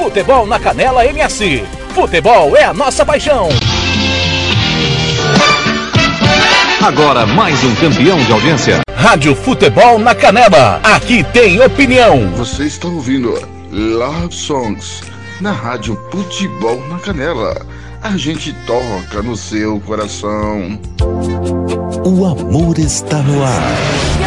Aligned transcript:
Futebol 0.00 0.46
na 0.46 0.58
Canela 0.58 1.04
MS. 1.04 1.62
Futebol 1.94 2.56
é 2.56 2.64
a 2.64 2.72
nossa 2.72 3.04
paixão. 3.04 3.50
Agora 6.82 7.26
mais 7.26 7.62
um 7.62 7.74
campeão 7.74 8.16
de 8.24 8.32
audiência. 8.32 8.80
Rádio 8.96 9.36
Futebol 9.36 9.98
na 9.98 10.14
Canela. 10.14 10.80
Aqui 10.82 11.22
tem 11.22 11.60
opinião. 11.60 12.30
Você 12.30 12.64
está 12.64 12.88
ouvindo 12.88 13.46
Love 13.70 14.34
Songs 14.34 15.02
na 15.38 15.52
Rádio 15.52 16.00
Futebol 16.10 16.82
na 16.88 16.98
Canela. 16.98 17.60
A 18.00 18.16
gente 18.16 18.54
toca 18.66 19.22
no 19.22 19.36
seu 19.36 19.78
coração. 19.80 20.80
O 22.06 22.24
amor 22.24 22.78
está 22.78 23.18
no 23.18 23.44
ar. 23.44 24.19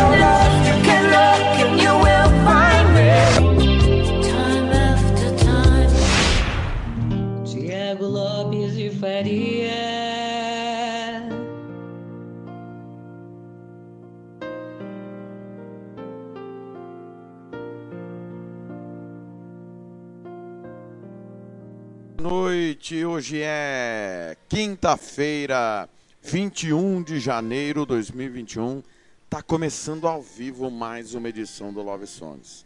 Noite, 22.73 23.05
hoje 23.05 23.39
é 23.39 24.35
quinta-feira, 24.49 25.87
21 26.23 27.03
de 27.03 27.19
janeiro 27.19 27.81
de 27.81 27.89
2021. 27.89 28.81
Tá 29.29 29.43
começando 29.43 30.07
ao 30.07 30.23
vivo 30.23 30.71
mais 30.71 31.13
uma 31.13 31.29
edição 31.29 31.71
do 31.71 31.83
Love 31.83 32.07
Songs. 32.07 32.65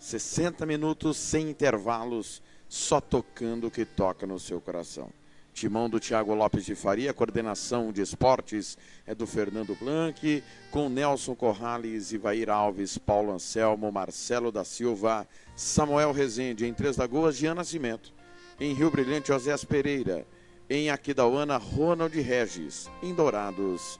60 0.00 0.66
minutos 0.66 1.16
sem 1.16 1.48
intervalos, 1.50 2.42
só 2.68 3.00
tocando 3.00 3.68
o 3.68 3.70
que 3.70 3.84
toca 3.84 4.26
no 4.26 4.40
seu 4.40 4.60
coração. 4.60 5.08
Timão 5.52 5.88
do 5.88 6.00
Tiago 6.00 6.34
Lopes 6.34 6.64
de 6.64 6.74
Faria, 6.74 7.14
coordenação 7.14 7.92
de 7.92 8.02
esportes 8.02 8.76
é 9.06 9.14
do 9.14 9.24
Fernando 9.24 9.76
Blanc, 9.76 10.42
com 10.72 10.88
Nelson 10.88 11.36
Corrales, 11.36 12.10
Ivair 12.10 12.50
Alves, 12.50 12.98
Paulo 12.98 13.32
Anselmo, 13.32 13.92
Marcelo 13.92 14.50
da 14.50 14.64
Silva, 14.64 15.28
Samuel 15.54 16.10
Rezende, 16.10 16.66
em 16.66 16.74
Três 16.74 16.96
Lagoas, 16.96 17.36
Jean 17.36 17.54
Nascimento. 17.54 18.12
Em 18.60 18.72
Rio 18.72 18.90
Brilhante, 18.90 19.32
Osés 19.32 19.64
Pereira. 19.64 20.24
Em 20.70 20.88
Aquidauana, 20.88 21.56
Ronald 21.56 22.14
Regis. 22.20 22.88
Em 23.02 23.12
Dourados, 23.12 23.98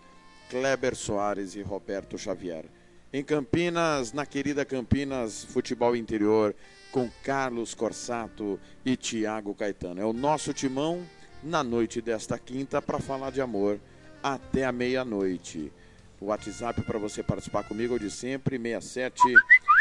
Kleber 0.49 0.95
Soares 0.95 1.57
e 1.57 1.63
Roberto 1.63 2.17
Xavier. 2.17 2.65
Em 3.13 3.25
Campinas, 3.25 4.13
na 4.13 4.25
querida 4.25 4.65
Campinas, 4.65 5.45
futebol 5.45 5.97
interior, 5.97 6.55
com 6.93 7.11
Carlos 7.25 7.75
Corsato 7.75 8.61
e 8.85 8.97
Tiago 8.97 9.55
Caetano. 9.55 10.01
É 10.01 10.05
o 10.05 10.13
nosso 10.13 10.53
timão 10.53 11.05
na 11.43 11.65
noite 11.65 12.01
desta 12.01 12.39
quinta 12.39 12.81
para 12.81 13.01
falar 13.01 13.31
de 13.31 13.41
amor 13.41 13.81
até 14.23 14.65
a 14.65 14.73
meia-noite. 14.73 15.73
O 16.21 16.27
WhatsApp 16.27 16.81
para 16.83 16.99
você 16.99 17.23
participar 17.23 17.65
comigo 17.65 17.97
é 17.97 17.99
de 17.99 18.11
sempre, 18.11 18.57
67 18.57 19.21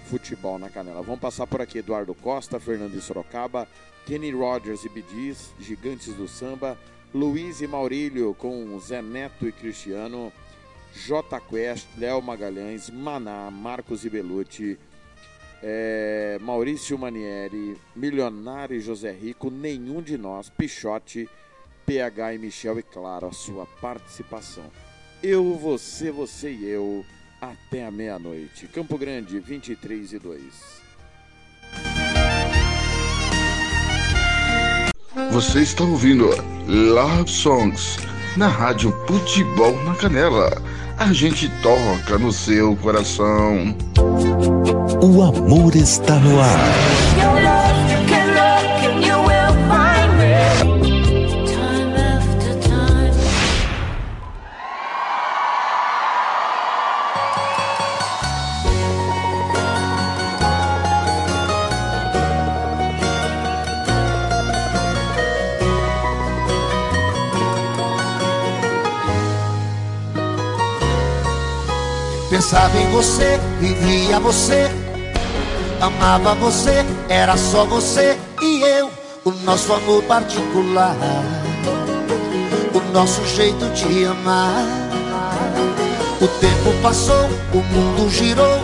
Futebol 0.06 0.58
na 0.58 0.69
Canela. 0.69 1.02
Vamos 1.02 1.20
passar 1.20 1.47
por 1.47 1.60
aqui 1.60 1.78
Eduardo 1.78 2.14
Costa, 2.14 2.58
Fernando 2.58 3.00
Sorocaba, 3.00 3.69
Kenny 4.06 4.32
Rogers 4.32 4.84
e 4.84 4.88
Bidis, 4.88 5.54
Gigantes 5.60 6.14
do 6.14 6.26
Samba, 6.26 6.76
Luiz 7.14 7.60
e 7.60 7.66
Maurílio 7.66 8.34
com 8.34 8.78
Zé 8.81 9.00
Neto 9.00 9.47
e 9.47 9.52
Cristiano, 9.52 10.32
J 10.94 11.40
Quest, 11.40 11.86
Léo 11.96 12.20
Magalhães, 12.20 12.90
Maná, 12.90 13.50
Marcos 13.50 14.04
Ibelucci, 14.04 14.78
é, 15.62 16.38
Maurício 16.40 16.98
Manieri, 16.98 17.76
Milionário 17.94 18.76
e 18.76 18.80
José 18.80 19.12
Rico, 19.12 19.50
nenhum 19.50 20.02
de 20.02 20.16
nós, 20.16 20.48
Pichote, 20.48 21.28
PH 21.86 22.34
e 22.34 22.38
Michel 22.38 22.78
e 22.78 22.82
claro, 22.82 23.26
a 23.26 23.32
sua 23.32 23.66
participação. 23.80 24.64
Eu, 25.22 25.54
você, 25.54 26.10
você 26.10 26.50
e 26.50 26.66
eu, 26.66 27.04
até 27.40 27.84
a 27.84 27.90
meia-noite. 27.90 28.66
Campo 28.68 28.96
Grande, 28.96 29.38
23 29.38 30.12
e 30.12 30.18
2. 30.18 30.80
Você 35.32 35.60
está 35.62 35.84
ouvindo 35.84 36.26
Love 36.66 37.30
Songs 37.30 37.96
na 38.36 38.48
Rádio 38.48 38.92
Futebol 39.06 39.76
na 39.84 39.94
Canela. 39.96 40.50
A 41.00 41.15
gente 41.15 41.49
toca 41.62 42.19
no 42.19 42.31
seu 42.31 42.77
coração. 42.77 43.75
O 45.03 45.22
amor 45.22 45.75
está 45.75 46.16
no 46.16 46.38
ar. 46.38 47.09
Pensava 72.40 72.78
em 72.78 72.90
você, 72.90 73.38
vivia 73.60 74.18
você, 74.18 74.70
amava 75.78 76.34
você, 76.36 76.86
era 77.06 77.36
só 77.36 77.66
você 77.66 78.16
e 78.40 78.62
eu, 78.62 78.90
o 79.26 79.30
nosso 79.44 79.70
amor 79.74 80.02
particular, 80.04 80.96
o 82.72 82.92
nosso 82.94 83.22
jeito 83.26 83.66
de 83.74 84.06
amar. 84.06 84.64
O 86.18 86.26
tempo 86.26 86.72
passou, 86.82 87.28
o 87.52 87.58
mundo 87.58 88.08
girou, 88.08 88.60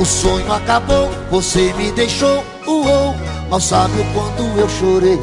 o 0.00 0.04
sonho 0.04 0.52
acabou, 0.52 1.08
você 1.30 1.72
me 1.74 1.92
deixou, 1.92 2.42
uou, 2.66 3.14
mal 3.48 3.60
sabe 3.60 4.00
o 4.00 4.04
quanto 4.12 4.42
eu 4.58 4.68
chorei. 4.68 5.20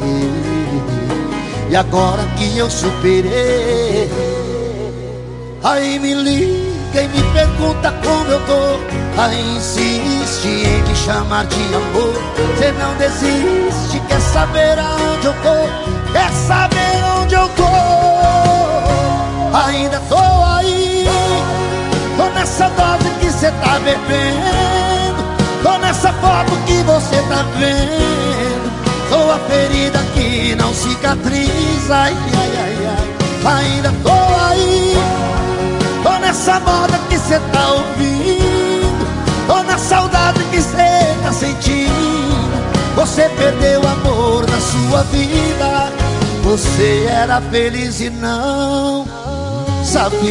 E 1.68 1.76
agora 1.76 2.22
que 2.38 2.56
eu 2.56 2.70
superei, 2.70 4.10
aí 5.62 5.98
me 5.98 6.14
liga 6.14 6.71
quem 6.92 7.08
me 7.08 7.22
pergunta 7.32 7.92
como 8.04 8.30
eu 8.30 8.40
tô 8.46 9.02
Aí 9.18 9.56
insiste 9.56 10.46
em 10.46 10.82
me 10.82 10.96
chamar 10.96 11.44
de 11.46 11.74
amor. 11.74 12.14
Você 12.56 12.72
não 12.72 12.94
desiste, 12.96 14.00
quer 14.08 14.20
saber 14.20 14.78
aonde 14.78 15.26
eu 15.26 15.34
tô? 15.34 16.12
Quer 16.12 16.30
saber 16.32 17.04
onde 17.20 17.34
eu 17.34 17.48
tô? 17.50 17.62
Ainda 19.66 20.00
tô 20.08 20.16
aí. 20.16 21.06
Tô 22.16 22.24
nessa 22.30 22.68
dose 22.70 23.10
que 23.20 23.30
cê 23.30 23.50
tá 23.50 23.78
bebendo. 23.80 25.22
Tô 25.62 25.78
nessa 25.78 26.12
foto 26.14 26.52
que 26.66 26.82
você 26.82 27.16
tá 27.28 27.44
vendo. 27.58 28.72
Tô 29.10 29.30
a 29.30 29.38
ferida 29.50 29.98
que 30.14 30.54
não 30.56 30.72
cicatriza. 30.72 31.94
Ai, 31.94 32.16
ai, 32.38 32.52
ai, 32.64 32.76
ai. 32.86 33.56
Ainda 33.56 33.92
tô 34.02 34.10
aí 34.10 34.41
nessa 36.32 36.58
moda 36.60 36.98
que 37.10 37.18
cê 37.18 37.38
tá 37.52 37.72
ouvindo 37.72 39.06
Tô 39.46 39.62
na 39.64 39.76
saudade 39.76 40.42
que 40.44 40.62
cê 40.62 41.14
tá 41.22 41.30
sentindo 41.30 42.50
Você 42.96 43.28
perdeu 43.36 43.82
o 43.82 43.86
amor 43.86 44.46
da 44.46 44.58
sua 44.58 45.02
vida 45.04 45.92
Você 46.42 47.06
era 47.06 47.38
feliz 47.42 48.00
e 48.00 48.08
não 48.08 49.06
sabia. 49.84 50.30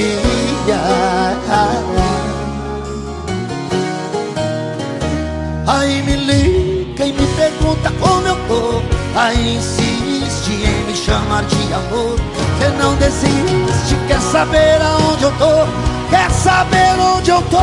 Aí 5.68 6.01
me 6.01 6.15
liga 6.15 7.06
e 7.06 7.13
me 7.13 7.27
pergunta 7.36 7.92
como 8.00 8.27
eu 8.27 8.36
tô. 8.48 8.81
Aí 9.19 9.57
insiste 9.57 10.51
em 10.51 10.86
me 10.86 10.95
chamar 10.95 11.44
de 11.44 11.74
amor. 11.74 12.40
Você 12.62 12.69
não 12.78 12.96
desiste, 12.98 13.96
quer 14.08 14.22
saber 14.22 14.80
aonde 14.84 15.24
eu 15.24 15.31
tô? 15.31 15.66
Quer 16.12 16.30
saber 16.30 16.94
onde 17.00 17.31
eu 17.31 17.42
tô? 17.50 17.58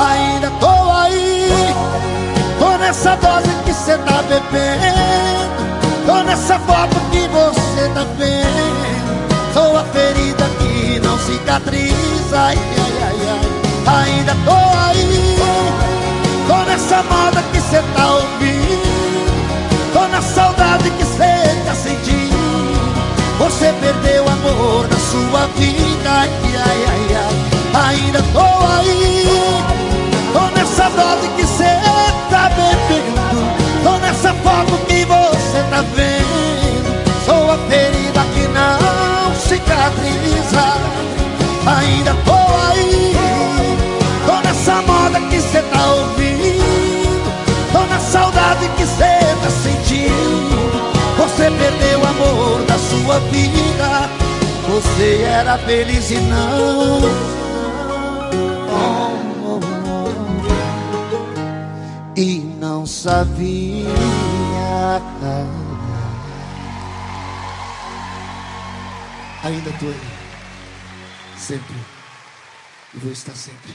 Ainda 0.00 0.50
tô 0.58 0.90
aí, 0.90 1.74
tô 2.58 2.78
nessa 2.78 3.14
dose 3.16 3.50
que 3.66 3.74
cê 3.74 3.98
tá 3.98 4.22
bebendo. 4.22 4.94
Tô 6.06 6.22
nessa 6.22 6.58
foto 6.60 6.96
que 7.12 7.28
você 7.28 7.90
tá 7.92 8.06
vendo. 8.16 9.52
Sou 9.52 9.76
a 9.76 9.84
ferida 9.84 10.44
que 10.58 10.98
não 11.00 11.18
cicatriza. 11.18 12.38
Ai, 12.38 12.58
ai, 12.58 12.92
ai, 13.02 13.18
ai. 13.28 14.06
Ainda 14.06 14.34
tô 14.46 14.56
aí, 14.88 15.36
tô 16.48 16.56
nessa 16.70 17.02
moda 17.02 17.42
que 17.52 17.60
cê 17.60 17.82
tá 17.94 18.14
ouvindo. 18.14 19.92
Tô 19.92 20.08
na 20.08 20.22
saudade 20.22 20.88
que 20.88 21.04
cê 21.04 21.64
tá 21.66 21.74
sentindo. 21.74 22.23
Você 23.44 23.70
perdeu 23.78 24.24
o 24.24 24.28
amor 24.30 24.86
da 24.88 24.96
sua 24.96 25.46
vida 25.48 26.10
ai, 26.10 26.30
ai, 26.44 26.84
ai, 26.88 27.16
ai. 27.74 27.90
Ainda 27.90 28.22
tô 28.32 28.40
aí 28.40 29.28
Tô 30.32 30.48
nessa 30.58 30.88
dose 30.88 31.28
que 31.36 31.46
cê 31.46 31.78
tá 32.30 32.48
bebendo. 32.48 33.84
Tô 33.84 33.98
nessa 33.98 34.32
foto 34.32 34.78
que 34.86 35.04
você 35.04 35.62
tá 35.68 35.84
vendo. 35.94 37.04
Sou 37.26 37.50
a 37.50 37.58
ferida 37.68 38.24
que 38.32 38.48
não 38.48 39.34
cicatriza. 39.34 40.64
Ainda 41.66 42.14
tô 42.24 42.32
aí 42.72 43.14
Tô 44.26 44.40
nessa 44.40 44.80
moda 44.90 45.20
que 45.28 45.38
cê 45.38 45.60
tá 45.60 45.86
ouvindo. 45.92 47.32
Tô 47.72 47.80
na 47.92 48.00
saudade 48.00 48.70
que 48.78 48.86
cê 48.86 49.36
tá 49.42 49.50
sentindo 49.50 50.33
sua 53.02 53.18
vida 53.30 54.08
Você 54.68 55.22
era 55.22 55.58
feliz 55.58 56.10
e 56.10 56.18
não. 56.18 57.00
E 62.16 62.38
não 62.60 62.86
sabia. 62.86 63.88
Ainda 69.42 69.70
tô 69.78 69.86
aí. 69.86 70.00
Sempre. 71.36 71.74
E 72.94 72.98
vou 72.98 73.12
estar 73.12 73.34
sempre. 73.34 73.74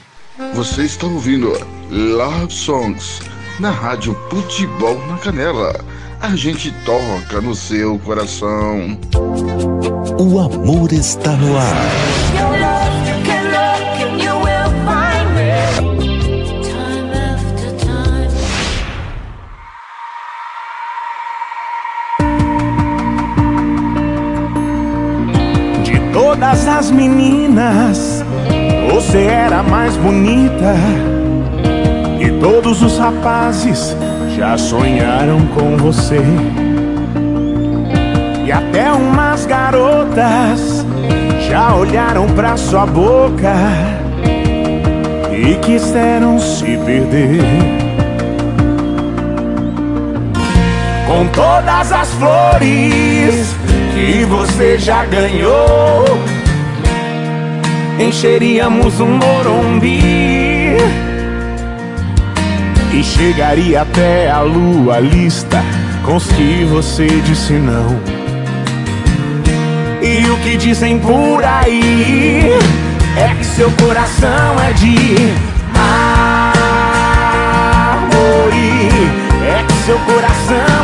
Você 0.54 0.84
está 0.84 1.06
ouvindo 1.06 1.52
Love 1.90 2.52
Songs 2.52 3.20
na 3.60 3.70
rádio 3.70 4.16
Futebol 4.30 4.98
na 5.06 5.18
Canela. 5.18 5.84
A 6.22 6.36
gente 6.36 6.70
toca 6.84 7.40
no 7.40 7.54
seu 7.54 7.98
coração. 7.98 8.98
O 10.18 10.38
amor 10.38 10.92
está 10.92 11.32
no 11.32 11.56
ar. 11.56 11.74
De 25.82 25.98
todas 26.12 26.68
as 26.68 26.90
meninas, 26.90 28.22
você 28.92 29.22
era 29.22 29.60
a 29.60 29.62
mais 29.62 29.96
bonita. 29.96 30.74
E 32.20 32.30
todos 32.40 32.82
os 32.82 32.98
rapazes 32.98 33.96
já 34.36 34.56
sonharam 34.56 35.46
com 35.48 35.76
você. 35.76 36.20
E 38.44 38.52
até 38.52 38.90
umas 38.92 39.46
garotas 39.46 40.84
já 41.48 41.74
olharam 41.74 42.26
pra 42.28 42.56
sua 42.56 42.86
boca 42.86 43.54
e 45.32 45.54
quiseram 45.56 46.38
se 46.38 46.76
perder. 46.78 47.40
Com 51.06 51.26
todas 51.28 51.92
as 51.92 52.08
flores 52.14 53.54
que 53.94 54.24
você 54.24 54.78
já 54.78 55.04
ganhou, 55.04 56.04
encheríamos 57.98 59.00
um 59.00 59.18
morumbi 59.18 60.49
e 62.92 63.04
chegaria 63.04 63.82
até 63.82 64.30
a 64.30 64.40
lua 64.40 64.98
lista 64.98 65.62
com 66.04 66.16
os 66.16 66.26
que 66.32 66.64
você 66.64 67.06
disse 67.06 67.52
não. 67.52 68.00
E 70.02 70.28
o 70.28 70.36
que 70.38 70.56
dizem 70.56 70.98
por 70.98 71.44
aí 71.44 72.50
é 73.16 73.34
que 73.34 73.44
seu 73.44 73.70
coração 73.72 74.60
é 74.68 74.72
de 74.72 74.96
amore, 77.84 78.88
é 79.46 79.64
que 79.66 79.72
seu 79.84 79.98
coração 80.00 80.79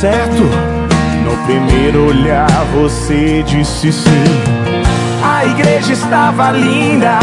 certo. 0.00 0.42
No 1.24 1.36
primeiro 1.44 2.06
olhar 2.06 2.48
você 2.72 3.42
disse 3.42 3.92
sim. 3.92 4.24
A 5.22 5.44
igreja 5.44 5.92
estava 5.92 6.52
linda, 6.52 7.18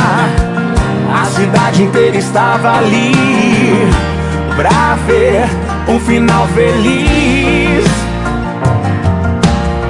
a 1.13 1.25
cidade 1.25 1.83
inteira 1.83 2.17
estava 2.17 2.77
ali 2.77 3.13
pra 4.57 4.95
ver 5.07 5.45
um 5.87 5.99
final 5.99 6.47
feliz. 6.49 7.85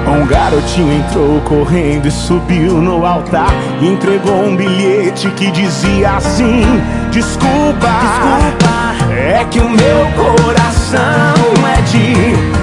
Um 0.06 0.24
garotinho 0.24 0.92
entrou 0.92 1.40
correndo 1.40 2.06
e 2.06 2.10
subiu 2.10 2.74
no 2.80 3.04
altar 3.04 3.52
e 3.80 3.88
entregou 3.88 4.44
um 4.44 4.56
bilhete 4.56 5.28
que 5.30 5.50
dizia 5.50 6.12
assim: 6.12 6.62
Desculpa, 7.10 7.88
desculpa, 8.00 9.12
é 9.12 9.44
que 9.50 9.58
o 9.58 9.68
meu 9.68 10.06
coração 10.14 11.34
é 11.76 11.82
de 11.82 12.55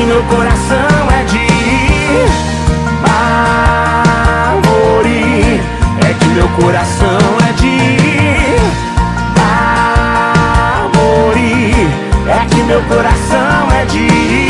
que 0.00 0.06
meu 0.06 0.22
coração 0.22 1.10
é 1.10 1.24
de 1.24 1.46
amore, 4.56 5.60
é 6.08 6.14
que 6.18 6.26
meu 6.28 6.48
coração 6.48 7.18
é 7.46 7.52
de 7.52 7.76
amore, 10.94 11.86
é 12.26 12.46
que 12.48 12.62
meu 12.62 12.80
coração 12.84 13.70
é 13.72 13.84
de 13.84 14.49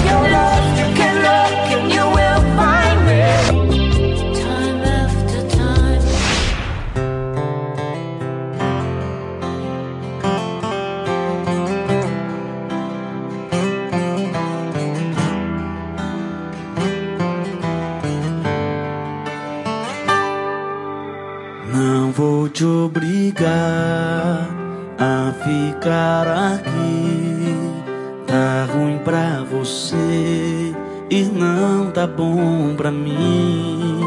Bom 32.07 32.75
pra 32.75 32.91
mim. 32.91 33.99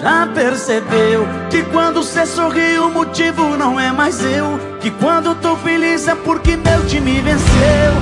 Já 0.00 0.26
percebeu 0.34 1.26
que 1.50 1.62
quando 1.62 2.02
cê 2.02 2.26
sorri 2.26 2.78
o 2.78 2.90
motivo 2.90 3.56
não 3.56 3.80
é 3.80 3.90
mais 3.90 4.22
eu. 4.22 4.58
Que 4.80 4.90
quando 4.90 5.34
tô 5.36 5.56
feliz 5.56 6.06
é 6.06 6.14
porque 6.14 6.56
meu 6.56 6.84
time 6.86 7.22
venceu. 7.22 7.94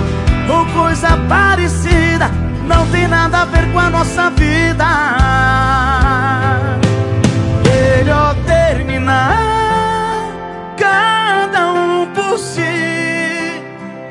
Ou 0.50 0.66
coisa 0.66 1.16
parecida 1.28 2.28
Não 2.66 2.84
tem 2.88 3.06
nada 3.06 3.42
a 3.42 3.44
ver 3.44 3.70
com 3.72 3.78
a 3.78 3.88
nossa 3.88 4.30
vida. 4.30 4.84
Melhor 7.64 8.34
terminar 8.44 9.38
Cada 10.76 11.72
um 11.72 12.06
por 12.06 12.36
si. 12.36 12.60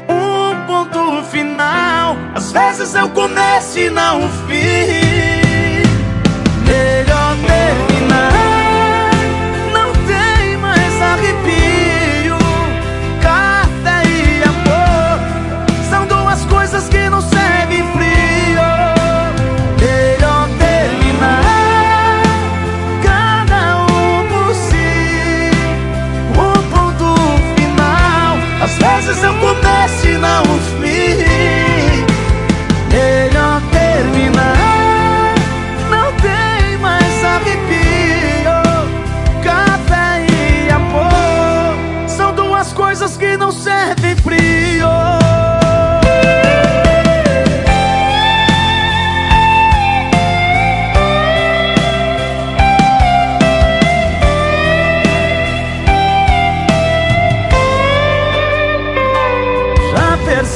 Um 0.08 0.66
ponto 0.66 1.24
final 1.26 1.91
Às 2.34 2.52
vezes 2.52 2.96
eu 2.96 3.10
começo 3.10 3.78
e 3.78 3.90
não 3.90 4.22
fim 4.48 5.21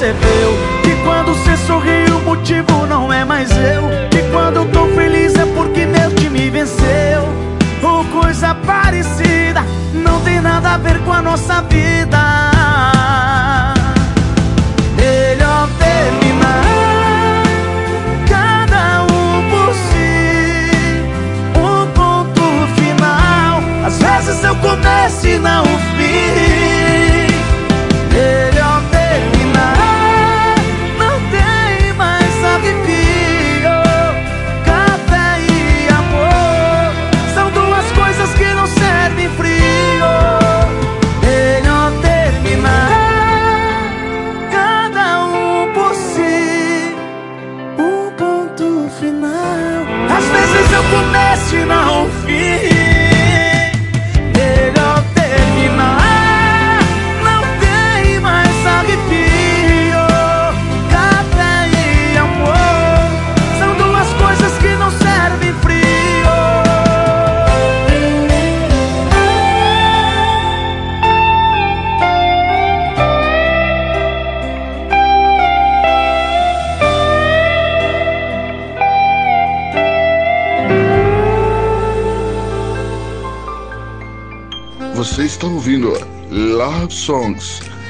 nossa 0.05 0.35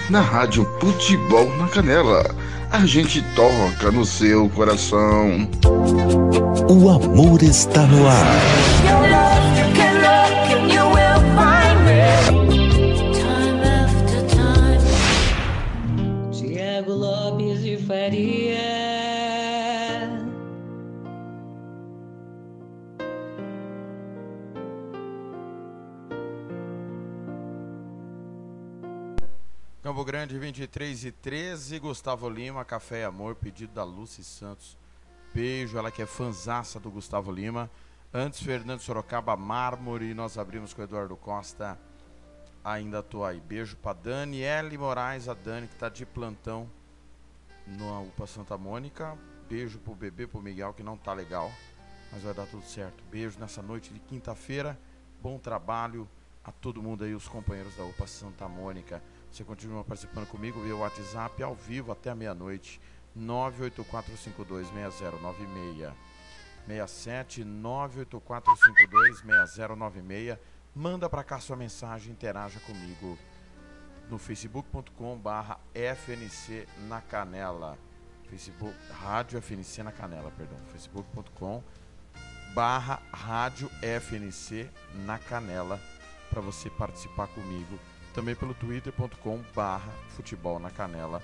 na 0.10 0.22
Rádio 0.22 0.68
Futebol 0.80 1.50
na 1.58 1.68
Canela. 1.68 2.24
A 2.72 2.86
gente 2.86 3.22
toca 3.36 3.92
no 3.92 4.06
seu 4.06 4.50
coração. 4.50 5.48
O 6.70 6.90
amor 6.90 7.42
está 7.42 7.86
no 7.88 8.08
ar. 8.08 9.25
Grande 29.94 30.38
23 30.39 31.06
e 31.06 31.12
13, 31.12 31.77
Gustavo 31.80 32.27
Lima, 32.27 32.65
Café 32.65 33.01
e 33.01 33.04
Amor, 33.04 33.36
pedido 33.36 33.72
da 33.72 33.84
Lucy 33.84 34.24
Santos. 34.24 34.75
Beijo, 35.32 35.77
ela 35.77 35.92
que 35.92 36.01
é 36.01 36.08
fanzaça 36.08 36.80
do 36.80 36.89
Gustavo 36.89 37.32
Lima. 37.32 37.70
Antes, 38.12 38.42
Fernando 38.42 38.80
Sorocaba, 38.80 39.38
Mármore, 39.38 40.13
nós 40.13 40.39
abrimos 40.39 40.74
com 40.74 40.82
Eduardo 40.82 41.15
Costa. 41.15 41.77
Ainda 42.63 43.04
tô 43.04 43.24
aí. 43.24 43.39
Beijo 43.39 43.77
pra 43.77 43.94
Daniele 43.94 44.77
Moraes, 44.77 45.30
a 45.30 45.36
Dani 45.36 45.68
que 45.68 45.75
tá 45.75 45.88
de 45.88 46.06
plantão 46.06 46.68
no 47.68 48.08
UPA 48.08 48.25
Santa 48.25 48.58
Mônica. 48.58 49.15
Beijo 49.48 49.77
pro 49.80 49.94
bebê, 49.94 50.25
pro 50.25 50.42
Miguel 50.42 50.74
que 50.74 50.82
não 50.82 50.98
tá 50.98 51.13
legal, 51.13 51.51
mas 52.12 52.24
vai 52.24 52.34
dar 52.34 52.48
tudo 52.48 52.65
certo. 52.65 53.04
Beijo 53.12 53.39
nessa 53.39 53.62
noite 53.62 53.94
de 53.94 54.00
quinta-feira. 54.00 54.77
Bom 55.22 55.38
trabalho 55.38 56.08
a 56.44 56.51
todo 56.51 56.82
mundo 56.82 57.04
aí, 57.04 57.13
os 57.13 57.27
companheiros 57.27 57.75
da 57.75 57.86
UPA 57.86 58.08
Santa 58.08 58.48
Mônica. 58.48 59.01
Você 59.36 59.44
continua 59.44 59.84
participando 59.84 60.25
comigo 60.27 60.62
via 60.62 60.74
WhatsApp 60.74 61.44
ao 61.44 61.54
vivo 61.54 61.92
até 61.92 62.10
a 62.10 62.15
meia-noite. 62.15 62.80
984526096. 63.20 65.94
67 66.65 67.44
984526096. 67.44 70.39
Manda 70.74 71.10
para 71.10 71.22
cá 71.22 71.38
sua 71.42 71.58
mensagem, 71.58 72.13
interaja 72.13 72.62
comigo 72.62 73.18
no 74.10 74.18
facebook.com 74.18 75.18
barra 75.18 75.60
FNC 75.74 76.65
na 76.88 77.01
Canela. 77.01 77.77
Facebook, 78.30 78.74
Rádio 78.89 79.42
FNC 79.42 79.84
na 79.84 79.92
Canela, 79.92 80.32
perdão. 80.32 80.58
facebook.com 80.72 81.62
barra 82.54 83.01
Rádio 83.12 83.70
FNC 83.82 84.70
na 85.06 85.20
Canela 85.20 85.77
para 86.30 86.39
você 86.39 86.70
participar 86.70 87.27
comigo 87.27 87.77
também 88.16 88.34
pelo 88.34 88.54
twitter.com 88.54 89.44
barra 89.54 89.92
futebol 90.16 90.58
na 90.58 90.72
canela 90.72 91.22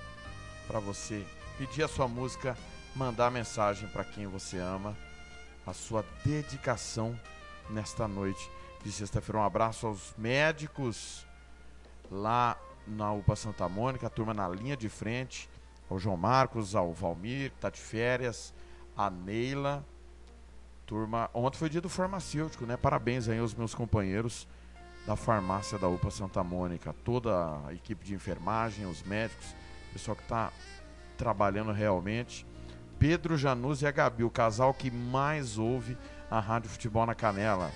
para 0.68 0.78
você 0.78 1.26
pedir 1.56 1.82
a 1.82 1.88
sua 1.88 2.06
música, 2.06 2.56
mandar 2.94 3.30
mensagem 3.30 3.88
para 3.88 4.04
quem 4.04 4.26
você 4.26 4.58
ama, 4.58 4.94
a 5.66 5.72
sua 5.72 6.04
dedicação 6.22 7.18
nesta 7.70 8.06
noite 8.06 8.48
de 8.84 8.92
sexta-feira. 8.92 9.38
Um 9.38 9.44
abraço 9.44 9.86
aos 9.86 10.14
médicos 10.18 11.26
lá 12.10 12.58
na 12.86 13.10
UPA 13.10 13.36
Santa 13.36 13.68
Mônica, 13.70 14.06
a 14.06 14.10
turma 14.10 14.34
na 14.34 14.46
linha 14.46 14.76
de 14.76 14.90
frente, 14.90 15.48
ao 15.88 15.98
João 15.98 16.16
Marcos, 16.18 16.74
ao 16.74 16.92
Valmir, 16.92 17.50
que 17.50 17.56
está 17.56 17.70
de 17.70 17.80
férias, 17.80 18.52
a 18.94 19.08
Neila, 19.08 19.82
turma. 20.84 21.30
Ontem 21.32 21.56
foi 21.56 21.70
dia 21.70 21.80
do 21.80 21.88
farmacêutico, 21.88 22.66
né? 22.66 22.76
Parabéns 22.76 23.28
aí 23.28 23.38
aos 23.38 23.54
meus 23.54 23.74
companheiros 23.74 24.46
da 25.06 25.16
farmácia 25.16 25.78
da 25.78 25.88
UPA 25.88 26.10
Santa 26.10 26.42
Mônica, 26.44 26.94
toda 27.04 27.60
a 27.66 27.72
equipe 27.72 28.04
de 28.04 28.14
enfermagem, 28.14 28.86
os 28.86 29.02
médicos, 29.02 29.54
o 29.90 29.92
pessoal 29.94 30.16
que 30.16 30.22
está 30.22 30.52
trabalhando 31.16 31.72
realmente. 31.72 32.46
Pedro 32.98 33.36
Janus 33.36 33.82
e 33.82 33.86
a 33.86 33.90
Gabi, 33.90 34.22
o 34.22 34.30
casal 34.30 34.72
que 34.72 34.90
mais 34.90 35.58
ouve 35.58 35.96
a 36.30 36.38
Rádio 36.38 36.70
Futebol 36.70 37.04
na 37.04 37.14
Canela. 37.14 37.70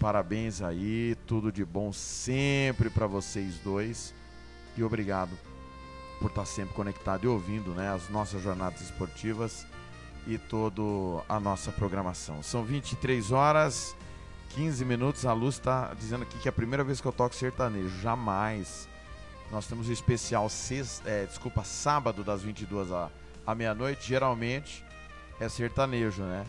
Parabéns 0.00 0.62
aí, 0.62 1.16
tudo 1.26 1.52
de 1.52 1.64
bom 1.64 1.92
sempre 1.92 2.88
para 2.88 3.06
vocês 3.06 3.58
dois. 3.58 4.14
E 4.76 4.82
obrigado 4.82 5.30
por 6.18 6.30
estar 6.30 6.44
sempre 6.46 6.74
conectado 6.74 7.24
e 7.24 7.28
ouvindo 7.28 7.70
né, 7.72 7.90
as 7.92 8.08
nossas 8.08 8.42
jornadas 8.42 8.80
esportivas 8.80 9.66
e 10.26 10.38
toda 10.38 10.82
a 11.28 11.38
nossa 11.38 11.70
programação. 11.70 12.42
São 12.42 12.64
23 12.64 13.30
horas, 13.30 13.94
15 14.54 14.84
minutos. 14.84 15.26
A 15.26 15.32
Luz 15.32 15.56
está 15.56 15.92
dizendo 15.94 16.22
aqui 16.22 16.38
que 16.38 16.48
é 16.48 16.50
a 16.50 16.52
primeira 16.52 16.84
vez 16.84 17.00
que 17.00 17.06
eu 17.06 17.12
toco 17.12 17.34
sertanejo. 17.34 18.00
Jamais. 18.00 18.88
Nós 19.50 19.66
temos 19.66 19.88
o 19.88 19.92
especial 19.92 20.48
sexta, 20.48 21.08
é, 21.08 21.26
desculpa, 21.26 21.64
sábado 21.64 22.22
das 22.22 22.42
22 22.42 22.90
à, 22.92 23.10
à 23.46 23.54
meia-noite. 23.54 24.06
Geralmente 24.06 24.84
é 25.40 25.48
sertanejo, 25.48 26.22
né? 26.22 26.46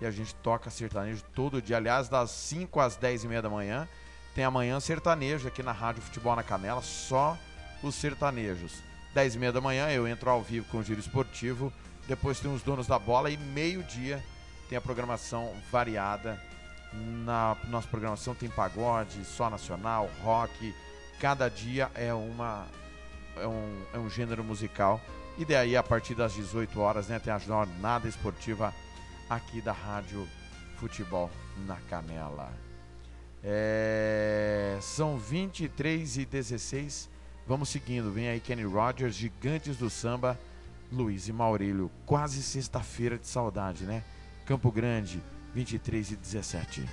E 0.00 0.06
a 0.06 0.10
gente 0.10 0.34
toca 0.36 0.70
sertanejo 0.70 1.22
todo 1.34 1.60
dia. 1.60 1.78
Aliás, 1.78 2.08
das 2.08 2.30
5 2.30 2.78
às 2.80 2.96
10 2.96 3.24
e 3.24 3.28
meia 3.28 3.42
da 3.42 3.50
manhã, 3.50 3.88
tem 4.34 4.44
amanhã 4.44 4.78
sertanejo 4.78 5.48
aqui 5.48 5.62
na 5.62 5.72
Rádio 5.72 6.02
Futebol 6.02 6.36
na 6.36 6.42
Canela, 6.42 6.82
só 6.82 7.36
os 7.82 7.94
sertanejos. 7.94 8.74
10 9.14 9.34
e 9.34 9.38
meia 9.38 9.52
da 9.52 9.60
manhã 9.60 9.90
eu 9.90 10.06
entro 10.06 10.30
ao 10.30 10.42
vivo 10.42 10.66
com 10.68 10.78
o 10.78 10.84
Giro 10.84 11.00
Esportivo. 11.00 11.72
Depois 12.06 12.38
tem 12.38 12.54
os 12.54 12.62
donos 12.62 12.86
da 12.86 12.98
bola 12.98 13.30
e 13.30 13.36
meio-dia 13.36 14.22
tem 14.68 14.76
a 14.76 14.80
programação 14.80 15.54
variada. 15.72 16.40
Na 16.92 17.56
nossa 17.68 17.86
programação 17.86 18.34
tem 18.34 18.48
pagode, 18.48 19.24
só 19.24 19.50
nacional, 19.50 20.10
rock. 20.22 20.74
Cada 21.20 21.48
dia 21.48 21.90
é 21.94 22.12
uma 22.14 22.66
é 23.36 23.46
um, 23.46 23.82
é 23.94 23.98
um 23.98 24.08
gênero 24.08 24.42
musical. 24.42 25.00
E 25.36 25.44
daí 25.44 25.76
a 25.76 25.82
partir 25.82 26.14
das 26.14 26.32
18 26.32 26.80
horas, 26.80 27.08
né, 27.08 27.18
tem 27.18 27.32
a 27.32 27.38
jornada 27.38 28.08
esportiva 28.08 28.74
aqui 29.28 29.60
da 29.60 29.72
Rádio 29.72 30.26
Futebol 30.76 31.30
na 31.66 31.76
Canela. 31.88 32.52
É, 33.42 34.78
são 34.80 35.16
23 35.16 36.18
e 36.18 36.24
16. 36.24 37.08
Vamos 37.46 37.68
seguindo. 37.68 38.10
Vem 38.10 38.28
aí 38.28 38.40
Kenny 38.40 38.64
Rogers, 38.64 39.14
Gigantes 39.14 39.76
do 39.76 39.88
Samba, 39.88 40.38
Luiz 40.90 41.28
e 41.28 41.32
Maurílio. 41.32 41.90
Quase 42.04 42.42
sexta-feira 42.42 43.16
de 43.16 43.26
saudade, 43.26 43.84
né? 43.84 44.02
Campo 44.44 44.72
Grande, 44.72 45.22
23 45.54 46.10
e 46.10 46.16
17. 46.16 46.84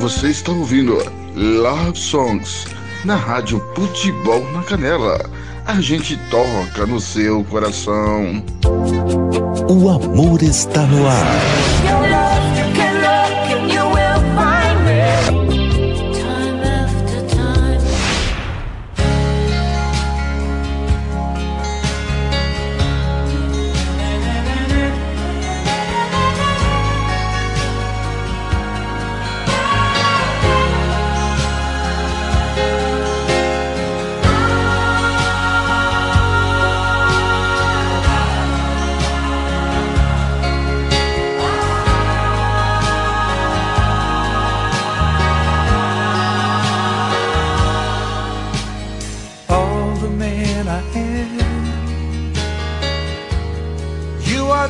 Você 0.00 0.28
está 0.28 0.52
ouvindo 0.52 0.94
Love 1.34 1.98
Songs 1.98 2.66
na 3.04 3.16
Rádio 3.16 3.60
Futebol 3.74 4.44
na 4.52 4.62
Canela 4.62 5.18
a 5.68 5.82
gente 5.82 6.16
toca 6.30 6.86
no 6.86 6.98
seu 6.98 7.44
coração. 7.44 8.42
O 9.68 9.90
amor 9.90 10.42
está 10.42 10.86
no 10.86 11.06
ar. 11.06 11.77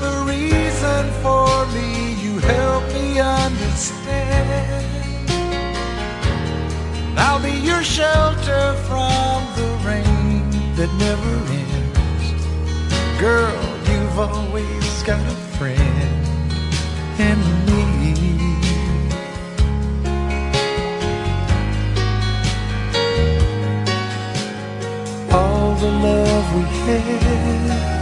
The 0.08 0.24
reason 0.24 1.02
for 1.22 1.66
me, 1.74 2.14
you 2.22 2.38
help 2.38 2.84
me 2.92 3.20
understand. 3.20 4.86
And 7.08 7.18
I'll 7.18 7.42
be 7.42 7.56
your 7.70 7.82
shelter 7.82 8.64
from 8.88 9.38
the 9.58 9.68
rain 9.88 10.42
that 10.76 10.90
never 11.06 11.32
ends. 11.62 12.26
Girl, 13.20 13.60
you've 13.88 14.18
always 14.18 15.02
got 15.02 15.20
a 15.34 15.36
friend 15.56 16.26
in 17.18 17.38
me. 17.66 17.78
all 25.30 25.74
the 25.74 25.86
love 25.86 26.46
we 26.56 26.62
had. 26.86 27.97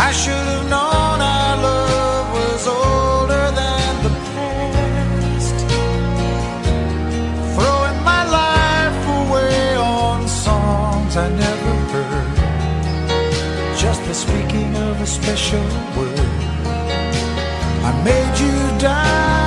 I 0.00 0.12
should 0.12 0.46
have 0.54 0.68
known 0.70 1.18
our 1.34 1.56
love 1.68 2.26
was 2.32 2.66
older 2.68 3.46
than 3.60 3.90
the 4.04 4.12
past. 4.30 5.56
Throwing 7.54 7.98
my 8.04 8.22
life 8.40 9.00
away 9.20 9.76
on 9.76 10.28
songs 10.28 11.16
I 11.16 11.28
never 11.30 11.74
heard. 11.92 12.36
Just 13.76 14.04
the 14.04 14.14
speaking 14.14 14.76
of 14.76 15.00
a 15.00 15.06
special 15.06 15.66
word. 15.96 16.32
I 17.88 17.90
made 18.04 18.38
you 18.38 18.56
die 18.78 19.37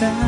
down. 0.00 0.27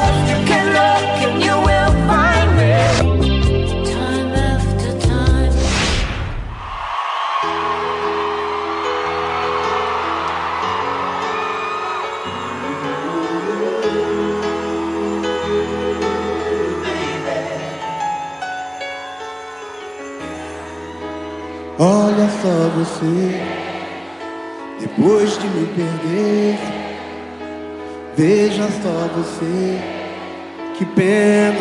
Olha 21.83 22.29
só 22.43 22.69
você, 22.77 23.41
depois 24.79 25.35
de 25.39 25.47
me 25.47 25.65
perder. 25.65 26.59
Veja 28.15 28.67
só 28.83 29.09
você, 29.15 29.79
que 30.77 30.85
pena. 30.85 31.57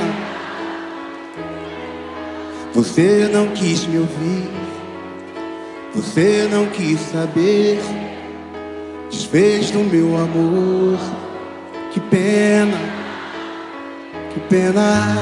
Você 2.74 3.30
não 3.32 3.48
quis 3.54 3.86
me 3.86 4.00
ouvir, 4.00 4.50
você 5.94 6.46
não 6.52 6.66
quis 6.66 7.00
saber. 7.00 7.80
Desfez 9.10 9.70
do 9.70 9.78
meu 9.78 10.18
amor, 10.18 10.98
que 11.92 11.98
pena, 11.98 12.76
que 14.34 14.40
pena. 14.40 15.16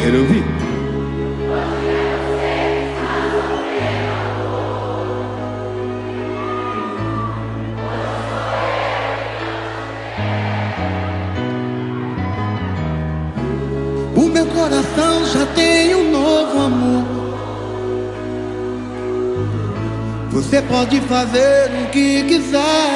Quero 0.00 0.18
ouvir. 0.18 0.65
Você 20.48 20.62
pode 20.62 21.00
fazer 21.00 21.68
o 21.82 21.90
que 21.90 22.22
quiser. 22.22 22.94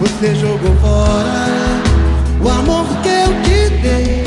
Você 0.00 0.34
jogou 0.34 0.74
fora 0.80 1.46
o 2.42 2.48
amor 2.48 2.84
que 3.02 3.08
eu 3.08 3.28
te 3.44 3.70
dei, 3.80 4.24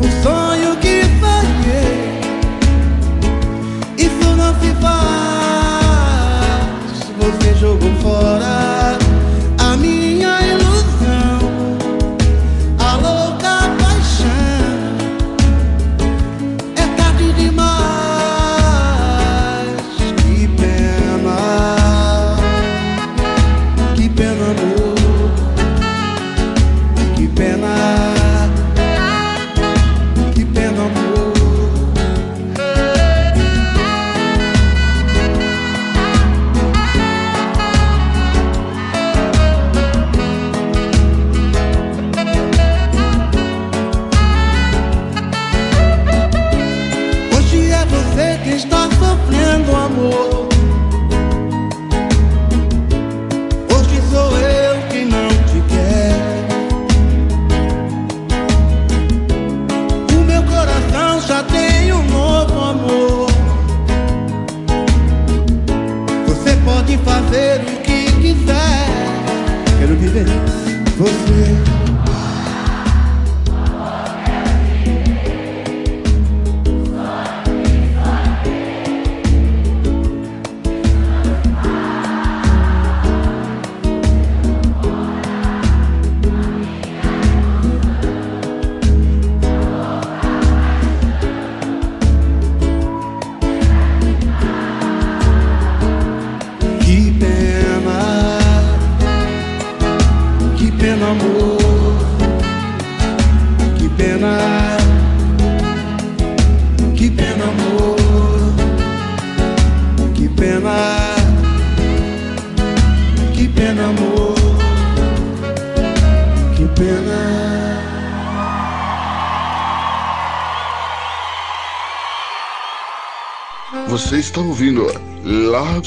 o 0.00 0.22
sonho 0.22 0.76
que 0.76 1.02
sonhei. 1.20 2.20
Isso 3.98 4.34
não 4.34 4.58
se 4.60 4.70
faz. 4.80 5.25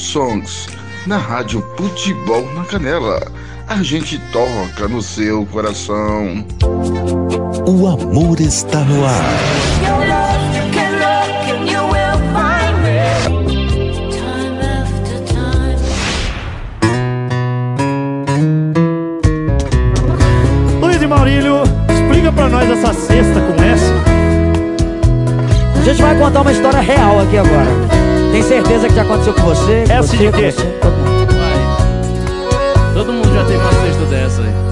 Songs, 0.09 0.67
na 1.05 1.17
Rádio 1.17 1.63
Futebol 1.77 2.43
na 2.55 2.63
Canela. 2.63 3.31
A 3.67 3.83
gente 3.83 4.17
toca 4.31 4.87
no 4.87 5.03
seu 5.03 5.45
coração. 5.45 6.43
O 7.67 7.87
amor 7.87 8.41
está 8.41 8.79
no 8.79 9.05
ar. 9.05 9.39
Luiz 20.81 21.01
e 21.03 21.05
Maurílio, 21.05 21.61
explica 21.87 22.31
pra 22.31 22.49
nós 22.49 22.67
essa 22.67 22.93
sexta 22.95 23.41
começa. 23.41 23.93
A 25.79 25.83
gente 25.83 26.01
vai 26.01 26.17
contar 26.17 26.41
uma 26.41 26.51
história 26.51 26.79
real 26.79 27.19
aqui 27.21 27.37
agora. 27.37 27.98
Tem 28.31 28.43
certeza 28.43 28.87
que 28.87 28.95
já 28.95 29.01
aconteceu 29.01 29.33
com 29.33 29.41
você? 29.41 29.83
com 29.87 29.93
Essa 29.93 30.01
você, 30.03 30.17
de 30.17 30.31
quê? 30.31 30.51
você, 30.51 30.65
todo 30.81 30.93
mundo. 30.93 31.19
Todo 32.93 33.13
mundo 33.13 33.33
já 33.33 33.43
teve 33.45 33.57
uma 33.57 33.71
cesta 33.71 34.05
dessa 34.05 34.41
aí. 34.41 34.69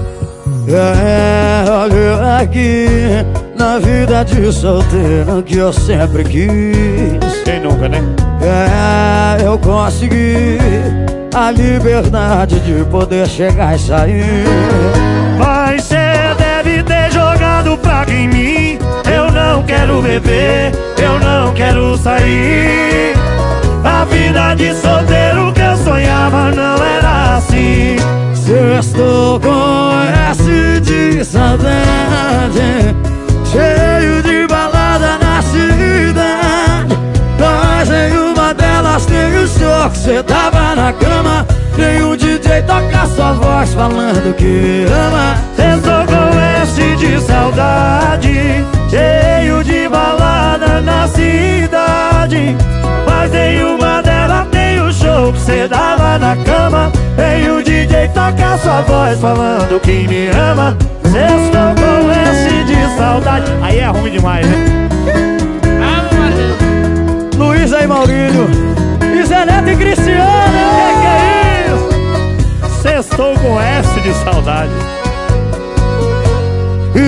É, 0.70 1.64
olha 1.70 2.38
aqui 2.42 2.86
na 3.56 3.78
vida 3.78 4.22
de 4.24 4.52
solteiro 4.52 5.42
que 5.42 5.56
eu 5.56 5.72
sempre 5.72 6.24
quis. 6.24 7.42
Quem 7.44 7.60
nunca, 7.60 7.88
né? 7.88 8.02
É, 8.42 9.46
eu 9.46 9.58
consegui 9.58 10.58
a 11.34 11.50
liberdade 11.50 12.60
de 12.60 12.84
poder 12.84 13.26
chegar 13.26 13.74
e 13.74 13.78
sair. 13.78 14.44
Mas 15.38 15.84
cê 15.84 15.96
deve 16.36 16.82
ter 16.82 17.10
jogado 17.12 17.76
praga 17.78 18.12
em 18.12 18.28
mim. 18.28 18.57
Eu 19.48 19.54
não 19.54 19.62
quero 19.62 20.02
beber, 20.02 20.72
eu 20.98 21.18
não 21.20 21.54
quero 21.54 21.96
sair. 21.96 23.14
A 23.82 24.04
vida 24.04 24.54
de 24.54 24.74
solteiro 24.74 25.52
que 25.54 25.60
eu 25.62 25.76
sonhava 25.78 26.50
não 26.50 26.74
era 26.84 27.36
assim. 27.36 27.96
Se 28.34 28.50
eu 28.50 28.78
estou 28.78 29.40
com 29.40 29.90
S 30.30 30.80
de 30.82 31.24
saudade, 31.24 32.94
cheio 33.50 34.22
de 34.22 34.46
balada 34.46 35.18
na 35.18 35.40
cidade. 35.40 36.98
Mas 37.40 37.90
em 37.90 38.18
uma 38.18 38.52
delas 38.52 39.06
tem 39.06 39.34
o 39.38 39.48
show 39.48 39.90
que 39.90 39.98
cê 39.98 40.22
tava 40.22 40.74
na 40.76 40.92
cama. 40.92 41.46
Tem 41.74 42.02
o 42.02 42.14
DJ 42.14 42.62
tocar 42.62 43.06
sua 43.06 43.32
voz 43.32 43.72
falando 43.72 44.34
que 44.36 44.84
ama. 44.92 45.36
Estou 45.74 46.04
com 46.04 46.38
S 46.38 46.96
de 46.96 47.20
saudade, 47.22 48.66
cheio 48.88 49.62
de 49.62 49.88
balada 49.88 50.80
na 50.80 51.06
cidade. 51.08 52.56
Mas 53.06 53.34
em 53.34 53.62
uma 53.62 54.02
delas 54.02 54.48
tem 54.50 54.80
o 54.80 54.92
show 54.92 55.32
que 55.32 55.40
cê 55.40 55.68
dava 55.68 56.18
na 56.18 56.36
cama. 56.36 56.90
Tem 57.16 57.50
o 57.50 57.62
DJ 57.62 58.08
tocar 58.08 58.58
sua 58.58 58.80
voz 58.82 59.20
falando 59.20 59.80
que 59.80 60.08
me 60.08 60.28
ama. 60.28 60.76
Estou 61.04 61.74
com 61.74 62.10
S 62.10 62.64
de 62.64 62.96
saudade. 62.96 63.52
Aí 63.62 63.78
é 63.78 63.86
ruim 63.86 64.10
demais, 64.10 64.46
né? 64.46 64.88
Luiz 67.36 67.72
aí, 67.72 67.86
Maurílio. 67.86 68.48
E 69.00 69.70
e 69.70 69.76
Cristiano. 69.76 70.22
Que 70.74 71.00
que 71.00 71.06
é 71.06 71.66
isso? 71.68 72.82
Sextou 72.82 73.34
com 73.34 73.60
S 73.60 74.00
de 74.00 74.12
saudade. 74.14 74.97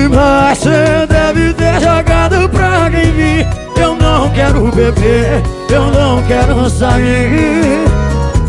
Mas 0.09 0.59
cê 0.59 1.07
deve 1.09 1.53
ter 1.55 1.81
jogado 1.81 2.49
praga 2.49 2.99
em 2.99 3.13
mim. 3.13 3.47
Eu 3.77 3.97
não 3.97 4.29
quero 4.31 4.71
beber, 4.71 5.43
eu 5.69 5.87
não 5.91 6.23
quero 6.25 6.69
sair. 6.71 7.85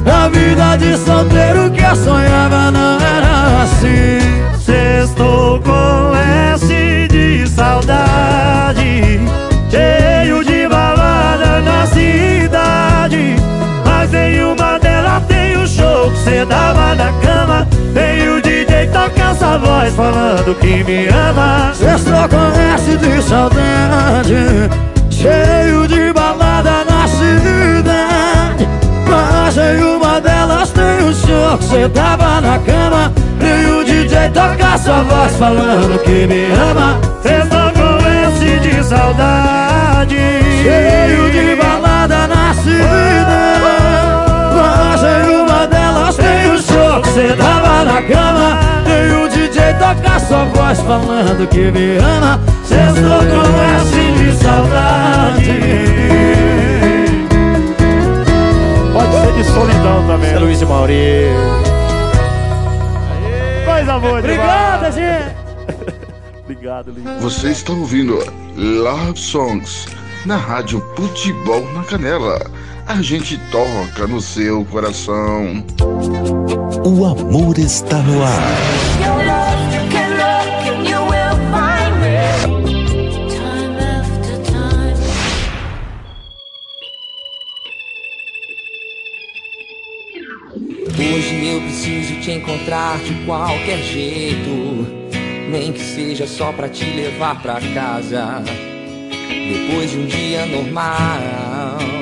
A 0.06 0.28
vida 0.30 0.78
de 0.78 0.98
solteiro 0.98 1.70
que 1.72 1.82
eu 1.82 1.96
sonhava 1.96 2.72
não 2.72 2.98
era 3.00 3.64
assim. 3.64 4.20
Sextou 4.60 5.60
com 5.62 6.16
S 6.54 7.08
de 7.10 7.48
saudade 7.48 9.20
Cheio 9.70 10.44
de 10.44 10.68
balada 10.68 11.62
na 11.62 11.86
cidade. 11.88 13.36
Mas 13.86 14.14
em 14.14 14.44
uma 14.44 14.78
delas 14.80 15.24
tem 15.28 15.58
o 15.58 15.68
show 15.68 16.12
que 16.12 16.18
cê 16.20 16.46
dava 16.46 16.96
na 16.96 17.12
cama 17.22 17.68
Tem 17.94 18.30
o 18.30 18.41
DJ 18.82 18.88
tocar 18.88 19.32
essa 19.32 19.58
voz 19.60 19.96
falando 19.96 20.56
que 20.56 20.84
me 20.84 21.08
ama. 21.08 21.72
Estou 21.72 22.28
com 22.30 22.52
S 22.76 22.98
de 22.98 23.22
saudade 23.22 24.70
Cheio 25.10 25.88
de 25.88 26.12
balada 26.12 26.84
na 26.90 27.08
cidade. 27.08 28.68
Mas 29.08 29.58
em 29.58 29.84
uma 29.84 30.20
delas 30.20 30.72
tem 30.72 31.08
o 31.08 31.14
show 31.14 31.58
que 31.60 31.64
cê 31.66 31.90
tava 31.90 32.42
na 32.42 32.58
cama. 32.60 33.12
E 33.40 33.70
o 33.70 33.84
DJ 33.84 34.30
toca 34.30 34.78
sua 34.78 35.04
voz 35.04 35.36
falando 35.36 36.02
que 36.04 36.26
me 36.26 36.46
ama. 36.52 37.00
Estou 37.24 37.72
com 37.74 37.98
S 38.08 38.60
de 38.60 38.84
saudade 38.84 40.18
Cheio 40.64 41.32
de 41.32 41.56
balada 41.56 42.28
na 42.28 42.54
cidade. 42.56 43.62
Mas 44.56 45.04
em 45.04 45.36
uma 45.36 45.51
show 46.92 47.02
que 47.02 47.10
cê 47.10 47.34
tava 47.36 47.86
na 47.86 48.02
cama 48.02 48.60
E 48.86 49.14
o 49.14 49.30
DJ 49.30 49.74
toca 49.76 50.20
sua 50.20 50.46
voz 50.46 50.80
falando 50.82 51.48
que 51.48 51.72
me 51.72 51.98
ama. 51.98 52.40
Sextou 52.66 53.20
com 53.20 53.62
S 53.80 53.96
de 54.18 54.44
saudade. 54.44 55.60
Pode 58.92 59.12
ser 59.12 59.34
de 59.34 59.44
solidão 59.46 60.08
também 60.08 60.32
É 60.32 60.40
Luiz 60.40 60.62
Mauri 60.64 61.30
Coisa 63.66 64.00
boa 64.00 64.20
Obrigado, 64.20 64.92
gente. 64.92 65.36
Obrigado, 66.44 66.92
Link. 66.92 67.22
Você 67.22 67.52
está 67.52 67.72
ouvindo 67.72 68.20
Love 68.58 69.18
Songs 69.18 69.88
na 70.26 70.36
Rádio 70.36 70.84
Futebol 70.96 71.66
na 71.74 71.84
Canela. 71.84 72.40
A 72.86 73.02
gente 73.02 73.38
toca 73.52 74.06
no 74.06 74.20
seu 74.20 74.66
coração. 74.66 75.64
O 76.84 77.06
amor 77.06 77.60
está 77.60 77.98
no 78.00 78.24
ar. 78.24 78.42
Hoje 90.98 91.46
eu 91.46 91.62
preciso 91.62 92.20
te 92.20 92.32
encontrar 92.32 92.98
de 93.00 93.14
qualquer 93.26 93.78
jeito, 93.78 94.88
nem 95.52 95.72
que 95.72 95.80
seja 95.80 96.26
só 96.26 96.52
pra 96.52 96.68
te 96.68 96.84
levar 96.84 97.40
pra 97.44 97.60
casa. 97.76 98.42
Depois 99.30 99.92
de 99.92 100.00
um 100.00 100.06
dia 100.08 100.48
normal, 100.48 102.01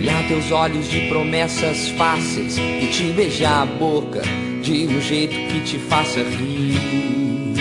olhar 0.00 0.26
teus 0.28 0.50
olhos 0.50 0.88
de 0.88 1.08
promessas 1.08 1.90
fáceis 1.90 2.56
e 2.56 2.86
te 2.90 3.12
beijar 3.12 3.62
a 3.62 3.66
boca 3.66 4.22
de 4.62 4.86
um 4.86 4.98
jeito 4.98 5.34
que 5.34 5.60
te 5.60 5.78
faça 5.78 6.20
rir, 6.20 7.54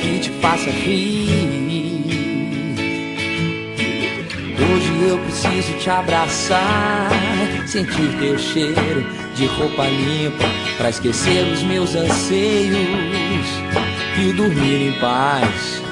que 0.00 0.18
te 0.18 0.30
faça 0.40 0.68
rir. 0.68 1.28
Hoje 4.58 5.08
eu 5.08 5.18
preciso 5.18 5.78
te 5.78 5.90
abraçar, 5.90 7.08
sentir 7.68 8.18
teu 8.18 8.36
cheiro 8.36 9.06
de 9.36 9.46
roupa 9.46 9.86
limpa, 9.86 10.44
pra 10.76 10.90
esquecer 10.90 11.46
os 11.52 11.62
meus 11.62 11.94
anseios 11.94 13.46
e 14.20 14.32
dormir 14.32 14.88
em 14.88 14.92
paz. 14.98 15.91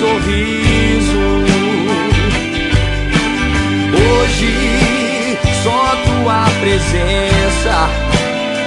Sorriso. 0.00 1.20
Hoje 3.92 5.38
só 5.62 5.82
tua 6.04 6.46
presença 6.60 7.76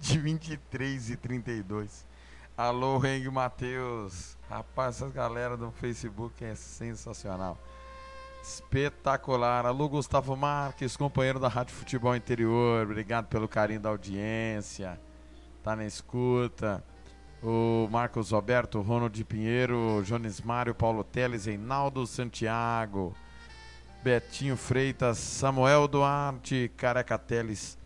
Grande 0.00 0.18
23 0.18 1.10
e 1.10 1.16
32. 1.16 2.06
Alô, 2.56 2.96
Reng 2.96 3.28
Matheus. 3.28 4.36
Rapaz, 4.48 4.96
essa 4.96 5.10
galera 5.10 5.58
do 5.58 5.70
Facebook 5.72 6.42
é 6.42 6.54
sensacional. 6.54 7.58
Espetacular. 8.42 9.66
Alô, 9.66 9.90
Gustavo 9.90 10.34
Marques, 10.34 10.96
companheiro 10.96 11.38
da 11.38 11.48
Rádio 11.48 11.74
Futebol 11.74 12.16
Interior. 12.16 12.86
Obrigado 12.86 13.26
pelo 13.26 13.46
carinho 13.46 13.78
da 13.80 13.90
audiência. 13.90 14.98
Tá 15.62 15.76
na 15.76 15.84
escuta. 15.84 16.82
O 17.42 17.86
Marcos 17.90 18.30
Roberto, 18.30 18.80
Ronald 18.80 19.22
Pinheiro, 19.24 20.02
Jones 20.06 20.40
Mário, 20.40 20.74
Paulo 20.74 21.04
Teles, 21.04 21.44
Reinaldo 21.44 22.06
Santiago, 22.06 23.14
Betinho 24.02 24.56
Freitas, 24.56 25.18
Samuel 25.18 25.86
Duarte, 25.86 26.70
Careca 26.76 27.18
Teles, 27.18 27.78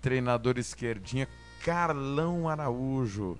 treinador 0.00 0.58
esquerdinha, 0.58 1.28
Carlão 1.64 2.48
Araújo. 2.48 3.38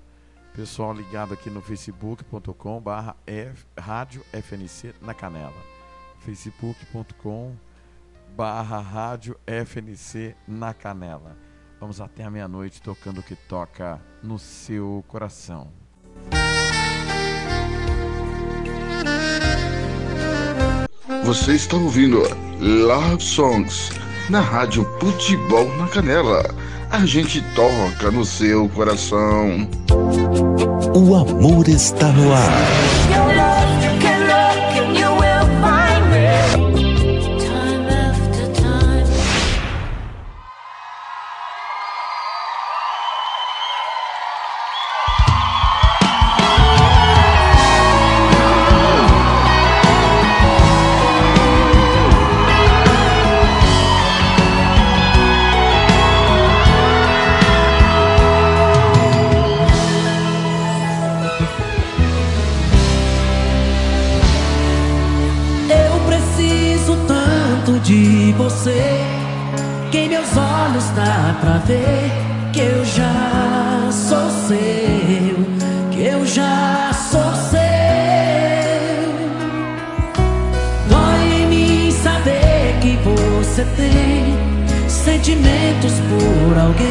Pessoal 0.53 0.93
ligado 0.93 1.33
aqui 1.33 1.49
no 1.49 1.61
facebook.com 1.61 2.79
barra 2.79 3.15
rádio 3.79 4.23
FNC 4.31 4.93
na 5.01 5.13
canela. 5.13 5.53
facebook.com 6.19 7.55
barra 8.35 8.79
rádio 8.79 9.37
FNC 9.47 10.35
na 10.47 10.73
canela. 10.73 11.35
Vamos 11.79 11.99
até 11.99 12.23
a 12.23 12.29
meia-noite 12.29 12.81
tocando 12.81 13.19
o 13.19 13.23
que 13.23 13.35
toca 13.35 13.99
no 14.21 14.37
seu 14.37 15.03
coração. 15.07 15.71
Você 21.23 21.53
está 21.53 21.75
ouvindo 21.75 22.19
Love 22.59 23.23
Songs 23.23 23.89
na 24.29 24.41
Rádio 24.41 24.85
Futebol 24.99 25.75
na 25.77 25.87
Canela. 25.87 26.60
A 26.91 27.05
gente 27.05 27.41
toca 27.55 28.11
no 28.11 28.25
seu 28.25 28.67
coração. 28.67 29.65
O 30.93 31.15
amor 31.15 31.69
está 31.69 32.11
no 32.11 32.33
ar. 32.33 33.10
Pra 71.41 71.57
ver 71.57 72.11
que 72.53 72.59
eu 72.59 72.85
já 72.85 73.89
sou 73.91 74.29
seu, 74.47 75.35
que 75.91 76.05
eu 76.05 76.25
já 76.25 76.91
sou 76.93 77.33
seu. 77.49 77.59
Dói 80.87 81.41
em 81.41 81.47
mim 81.47 81.91
saber 81.91 82.75
que 82.81 82.97
você 82.97 83.65
tem 83.75 84.37
sentimentos 84.87 85.93
por 86.09 86.57
alguém 86.59 86.90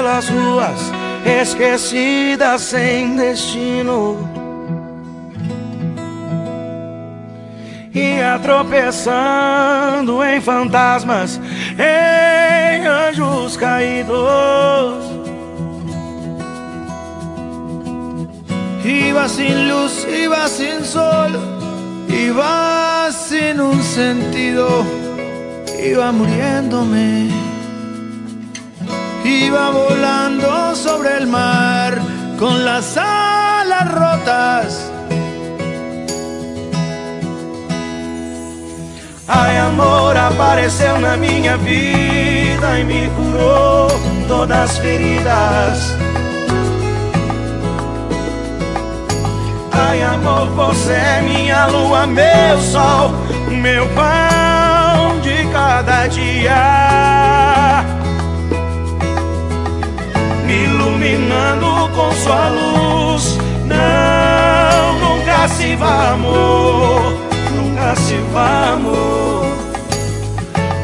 Pelas 0.00 0.30
ruas 0.30 0.90
esquecidas 1.42 2.62
sem 2.62 3.16
destino. 3.16 4.16
Ia 7.94 8.38
tropeçando 8.38 10.24
em 10.24 10.40
fantasmas, 10.40 11.38
em 11.76 12.86
anjos 12.86 13.58
caídos. 13.58 15.04
Iba 18.82 19.28
sin 19.28 19.68
luz, 19.68 20.06
iba 20.08 20.48
sin 20.48 20.82
sol, 20.82 21.30
iba 22.08 23.10
sin 23.12 23.60
un 23.60 23.82
sentido, 23.82 24.66
iba 25.78 26.10
muriéndome. 26.10 27.39
Iba 29.30 29.70
volando 29.70 30.74
sobre 30.74 31.18
el 31.18 31.26
mar 31.28 31.96
con 32.36 32.64
las 32.64 32.96
alas 32.96 33.86
rotas. 33.94 34.90
Ai, 39.28 39.56
amor 39.58 40.16
apareceu 40.16 40.98
na 40.98 41.16
minha 41.16 41.56
vida 41.58 42.80
e 42.80 42.82
me 42.82 43.08
curou 43.10 43.88
todas 44.26 44.70
as 44.70 44.78
feridas. 44.78 45.96
Ai, 49.70 50.02
amor, 50.02 50.48
você 50.56 50.92
é 50.92 51.22
minha 51.22 51.66
lua, 51.66 52.04
meu 52.04 52.58
sol, 52.72 53.12
meu 53.48 53.86
pão 53.90 55.20
de 55.20 55.46
cada 55.52 56.08
dia. 56.08 57.79
Iluminando 60.80 61.88
com 61.94 62.10
sua 62.12 62.48
luz. 62.48 63.38
Não, 63.66 64.98
nunca 64.98 65.48
se 65.48 65.76
vá, 65.76 66.12
amor, 66.12 67.14
nunca 67.54 67.94
se 67.96 68.16
vá, 68.32 68.72
amor. 68.72 69.46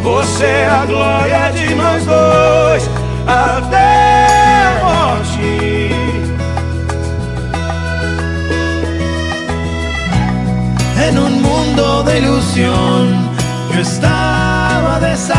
Você 0.03 0.45
é 0.45 0.69
a 0.69 0.85
glória 0.87 1.51
de 1.53 1.75
nós 1.75 2.05
dois 2.05 2.91
até 3.27 4.27
a 4.67 4.85
morte. 4.85 5.91
En 11.09 11.19
un 11.19 11.43
mundo 11.43 12.03
de 12.05 12.19
ilusión, 12.19 13.31
yo 13.73 13.81
estaba 13.81 14.99
desahuciado, 15.01 15.36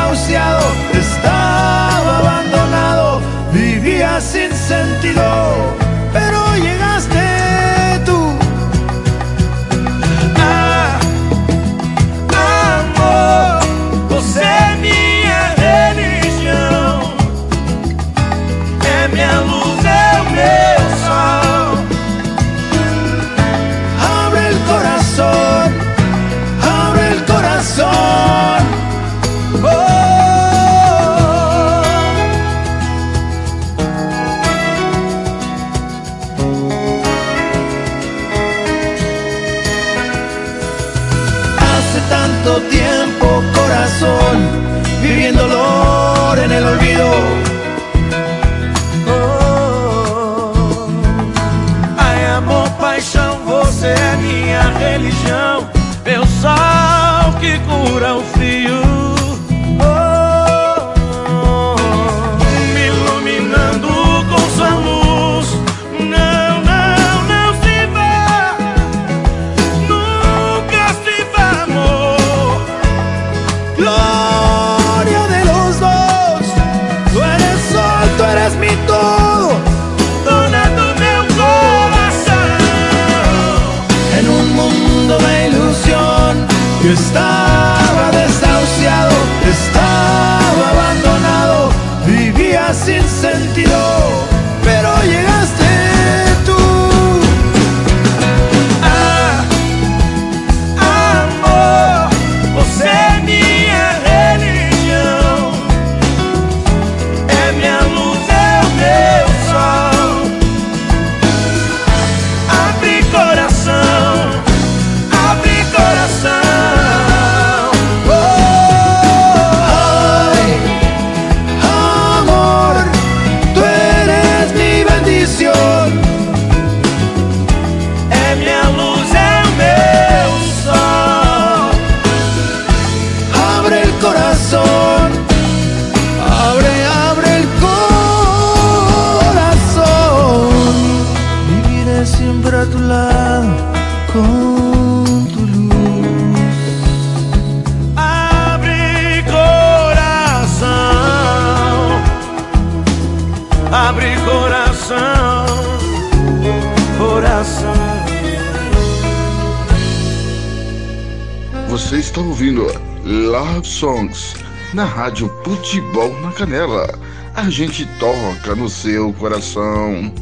na 164.78 164.86
Rádio 164.86 165.28
Futebol 165.44 166.14
na 166.22 166.32
Canela. 166.32 166.88
a 167.34 167.50
gente 167.50 167.84
toca 168.00 168.54
no 168.56 168.70
seu 168.70 169.12
coração. 169.14 170.14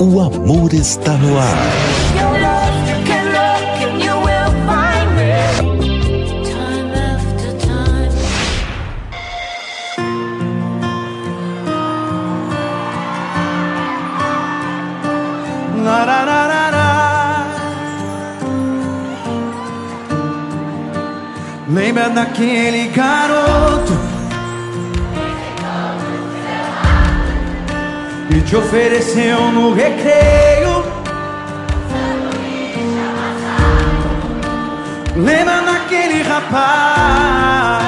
O 0.00 0.20
amor 0.20 0.74
está 0.74 1.12
no 1.12 1.38
ar. 1.38 2.67
Lembra 21.70 22.08
daquele 22.08 22.88
garoto 22.88 23.92
que 28.26 28.40
te 28.40 28.56
ofereceu 28.56 29.52
no 29.52 29.74
recreio? 29.74 30.82
Lembra 35.14 35.60
daquele 35.60 36.22
rapaz 36.22 37.84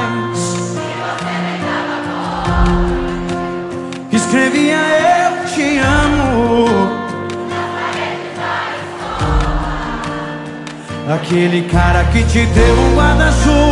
que 4.10 4.16
escrevia 4.16 4.76
Eu 4.76 5.46
te 5.54 5.78
amo? 5.78 6.90
Aquele 11.14 11.62
cara 11.62 12.04
que 12.12 12.22
te 12.24 12.44
deu 12.44 12.74
um 12.74 12.94
guarda-chuva 12.94 13.69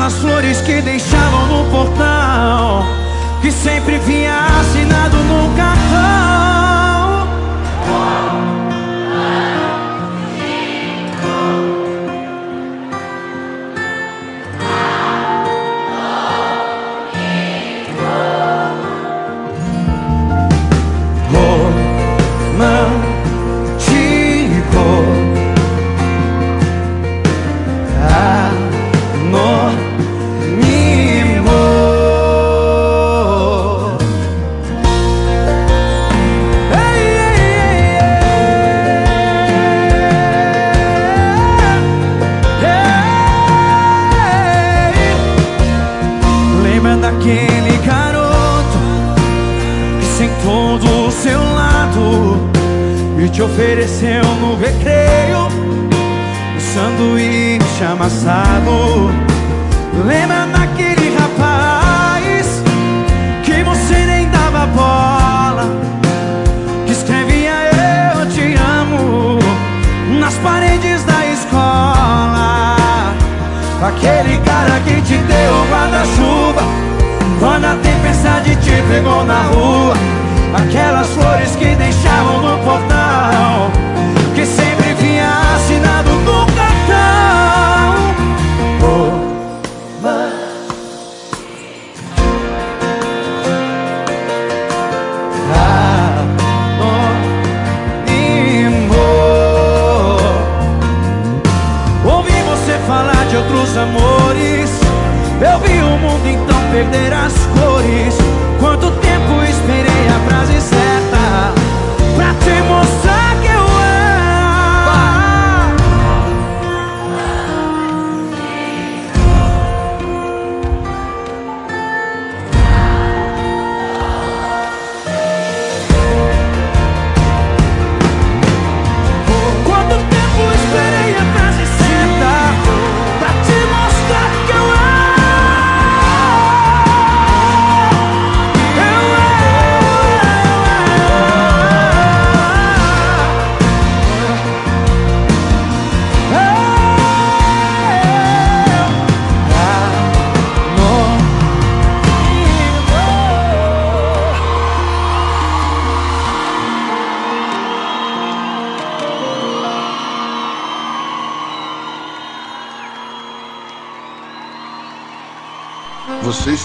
Aquelas 0.00 0.18
flores 0.18 0.60
que 0.62 0.80
deixavam 0.80 1.46
no 1.48 1.70
portão 1.70 2.86
Que 3.42 3.52
sempre 3.52 3.98
vinha 3.98 4.34
assinado 4.58 5.18
no 5.18 5.54
cartão 5.54 6.59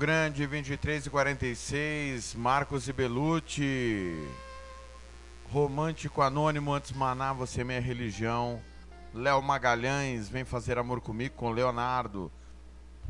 Grande, 0.00 0.46
23 0.46 1.04
e 1.04 1.10
46, 1.10 2.34
Marcos 2.34 2.88
e 2.88 2.92
Belucci. 2.94 4.26
Romântico 5.52 6.22
Anônimo, 6.22 6.72
antes 6.72 6.92
Maná, 6.92 7.34
você 7.34 7.60
é 7.60 7.64
minha 7.64 7.82
religião. 7.82 8.62
Léo 9.12 9.42
Magalhães, 9.42 10.26
vem 10.26 10.42
fazer 10.42 10.78
amor 10.78 11.02
comigo 11.02 11.34
com 11.34 11.50
Leonardo. 11.50 12.32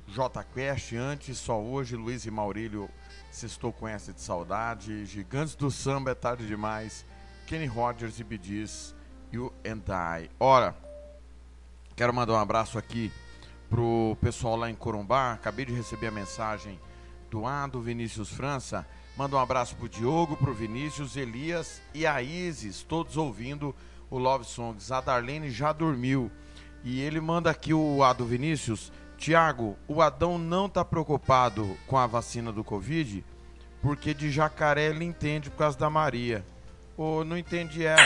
J 0.08 0.42
Quest, 0.52 0.94
antes, 0.94 1.38
só 1.38 1.60
hoje, 1.60 1.94
Luiz 1.94 2.26
e 2.26 2.30
Maurílio, 2.32 2.90
se 3.30 3.46
estou 3.46 3.72
com 3.72 3.86
essa 3.86 4.12
de 4.12 4.20
saudade. 4.20 5.06
Gigantes 5.06 5.54
do 5.54 5.70
Samba, 5.70 6.10
é 6.10 6.14
tarde 6.16 6.44
demais. 6.44 7.06
Kenny 7.46 7.66
Rogers 7.66 8.18
e 8.18 8.24
Bidis, 8.24 8.96
You 9.32 9.52
and 9.64 9.84
I. 9.88 10.28
Ora, 10.40 10.74
quero 11.94 12.12
mandar 12.12 12.32
um 12.32 12.40
abraço 12.40 12.76
aqui 12.76 13.12
pro 13.70 14.18
pessoal 14.20 14.56
lá 14.56 14.68
em 14.68 14.74
Corumbá. 14.74 15.32
Acabei 15.32 15.64
de 15.64 15.72
receber 15.72 16.08
a 16.08 16.10
mensagem 16.10 16.78
do 17.30 17.46
A 17.46 17.66
do 17.68 17.80
Vinícius 17.80 18.28
França. 18.28 18.86
Manda 19.16 19.36
um 19.36 19.38
abraço 19.38 19.76
pro 19.76 19.88
Diogo, 19.88 20.36
pro 20.36 20.52
Vinícius, 20.52 21.16
Elias 21.16 21.80
e 21.94 22.06
a 22.06 22.20
Isis, 22.20 22.82
todos 22.82 23.16
ouvindo 23.16 23.74
o 24.10 24.18
Love 24.18 24.44
Songs. 24.44 24.90
A 24.90 25.00
Darlene 25.00 25.50
já 25.50 25.72
dormiu. 25.72 26.30
E 26.82 27.00
ele 27.00 27.20
manda 27.20 27.50
aqui 27.50 27.72
o 27.72 28.02
Ado 28.02 28.24
Vinícius. 28.24 28.92
Tiago, 29.16 29.78
o 29.86 30.00
Adão 30.00 30.38
não 30.38 30.68
tá 30.68 30.84
preocupado 30.84 31.76
com 31.86 31.98
a 31.98 32.06
vacina 32.06 32.50
do 32.50 32.64
Covid, 32.64 33.22
porque 33.82 34.14
de 34.14 34.30
jacaré 34.30 34.86
ele 34.86 35.04
entende 35.04 35.50
por 35.50 35.58
causa 35.58 35.78
da 35.78 35.90
Maria. 35.90 36.44
Ô, 36.96 37.22
não 37.22 37.36
entendi 37.36 37.84
essa. 37.84 38.02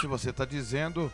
Se 0.00 0.06
você 0.06 0.32
tá 0.32 0.46
dizendo, 0.46 1.12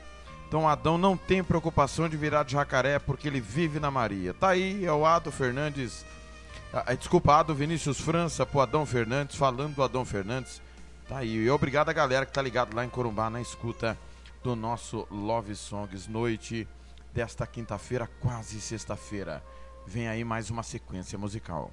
então 0.55 0.69
Adão 0.69 0.97
não 0.97 1.17
tem 1.17 1.43
preocupação 1.43 2.09
de 2.09 2.17
virar 2.17 2.45
de 2.45 2.53
jacaré 2.53 3.01
porque 3.01 3.27
ele 3.27 3.41
vive 3.41 3.81
na 3.81 3.91
Maria. 3.91 4.33
Tá 4.33 4.51
aí, 4.51 4.85
é 4.85 4.93
o 4.93 5.05
Ado 5.05 5.33
Fernandes. 5.33 6.07
ah, 6.73 6.85
ah, 6.87 6.95
desculpa, 6.95 7.35
Ado 7.35 7.53
Vinícius 7.53 8.01
França 8.01 8.47
pro 8.47 8.61
Adão 8.61 8.87
Fernandes, 8.87 9.35
falando 9.35 9.75
do 9.75 9.83
Adão 9.83 10.05
Fernandes. 10.05 10.63
Tá 11.09 11.19
aí. 11.19 11.35
E 11.35 11.51
obrigado 11.51 11.89
a 11.89 11.93
galera 11.93 12.25
que 12.25 12.33
tá 12.33 12.41
ligado 12.41 12.73
lá 12.73 12.85
em 12.85 12.89
Corumbá 12.89 13.29
na 13.29 13.41
escuta 13.41 13.99
do 14.45 14.55
nosso 14.55 15.09
Love 15.11 15.57
Songs 15.57 16.07
noite 16.07 16.69
desta 17.13 17.49
quinta-feira, 17.49 18.09
quase 18.21 18.61
sexta-feira. 18.61 19.43
Vem 19.85 20.07
aí 20.07 20.23
mais 20.23 20.51
uma 20.51 20.63
sequência 20.63 21.19
musical. 21.19 21.73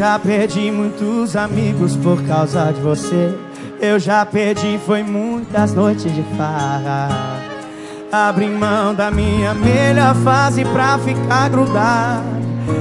Já 0.00 0.18
perdi 0.18 0.70
muitos 0.70 1.36
amigos 1.36 1.94
por 1.94 2.22
causa 2.22 2.72
de 2.72 2.80
você. 2.80 3.34
Eu 3.78 3.98
já 3.98 4.24
perdi, 4.24 4.80
foi 4.86 5.02
muitas 5.02 5.74
noites 5.74 6.10
de 6.14 6.22
farra. 6.38 7.10
Abri 8.10 8.48
mão 8.48 8.94
da 8.94 9.10
minha 9.10 9.52
melhor 9.52 10.14
fase 10.24 10.64
pra 10.64 10.98
ficar 11.00 11.50
grudado, 11.50 12.24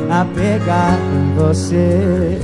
apegado 0.10 1.02
em 1.14 1.36
você. 1.36 2.40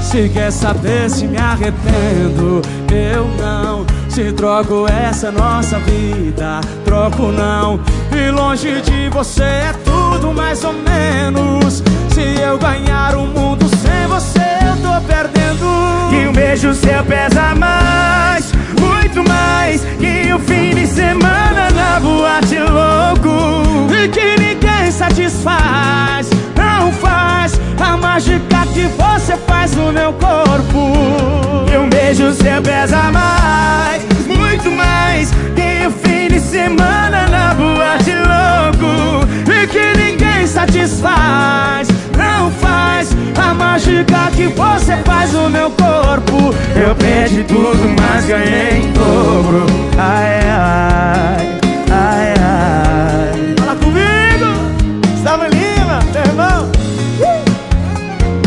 Se 0.00 0.28
quer 0.28 0.52
saber 0.52 1.10
se 1.10 1.26
me 1.26 1.36
arrependo, 1.36 2.62
eu 2.92 3.26
não. 3.36 3.93
Se 4.14 4.32
troco 4.32 4.86
essa 4.88 5.32
nossa 5.32 5.76
vida, 5.80 6.60
troco 6.84 7.32
não. 7.32 7.80
E 8.16 8.30
longe 8.30 8.80
de 8.80 9.08
você 9.08 9.42
é 9.42 9.74
tudo 9.84 10.32
mais 10.32 10.62
ou 10.62 10.72
menos. 10.72 11.82
Se 12.10 12.40
eu 12.40 12.56
ganhar 12.56 13.16
o 13.16 13.26
mundo 13.26 13.68
sem 13.78 14.06
você, 14.06 14.38
eu 14.38 14.76
tô 14.76 15.04
perdendo. 15.04 15.66
E 16.12 16.28
um 16.28 16.32
beijo 16.32 16.72
seu 16.74 17.02
pesa 17.02 17.56
mais, 17.56 18.52
muito 18.80 19.28
mais. 19.28 19.82
Que 19.98 20.32
o 20.32 20.38
fim 20.38 20.76
de 20.76 20.86
semana 20.86 21.70
na 21.70 21.98
boate 21.98 22.60
louco. 22.60 23.92
E 23.92 24.06
que 24.06 24.36
ninguém 24.40 24.92
satisfaz, 24.92 26.30
não 26.54 26.92
faz 26.92 27.60
a 27.80 27.96
mágica 27.96 28.64
que 28.72 28.86
você 28.86 29.36
faz 29.38 29.74
no 29.74 29.92
meu 29.92 30.12
corpo. 30.12 30.92
E 31.68 31.76
um 31.76 31.88
beijo 31.88 32.32
seu 32.32 32.62
pesa 32.62 33.10
mais, 33.10 33.43
satisfaz, 40.64 41.88
não 42.16 42.50
faz 42.50 43.10
a 43.36 43.54
mágica 43.54 44.30
que 44.34 44.46
você 44.48 44.96
faz 45.04 45.32
no 45.32 45.50
meu 45.50 45.70
corpo. 45.70 46.54
Eu 46.74 46.94
perdi 46.94 47.44
tudo, 47.44 47.94
mas 48.00 48.24
ganhei 48.24 48.78
em 48.78 48.92
dobro. 48.92 49.66
Ai, 49.98 50.40
ai, 50.48 51.58
ai, 51.90 52.34
ai. 52.40 53.54
Fala 53.58 53.76
comigo, 53.76 55.10
Gustavo 55.12 55.44
Lima, 55.44 56.00
meu 56.12 56.24
irmão. 56.24 56.70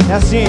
É 0.09 0.13
assim. 0.13 0.45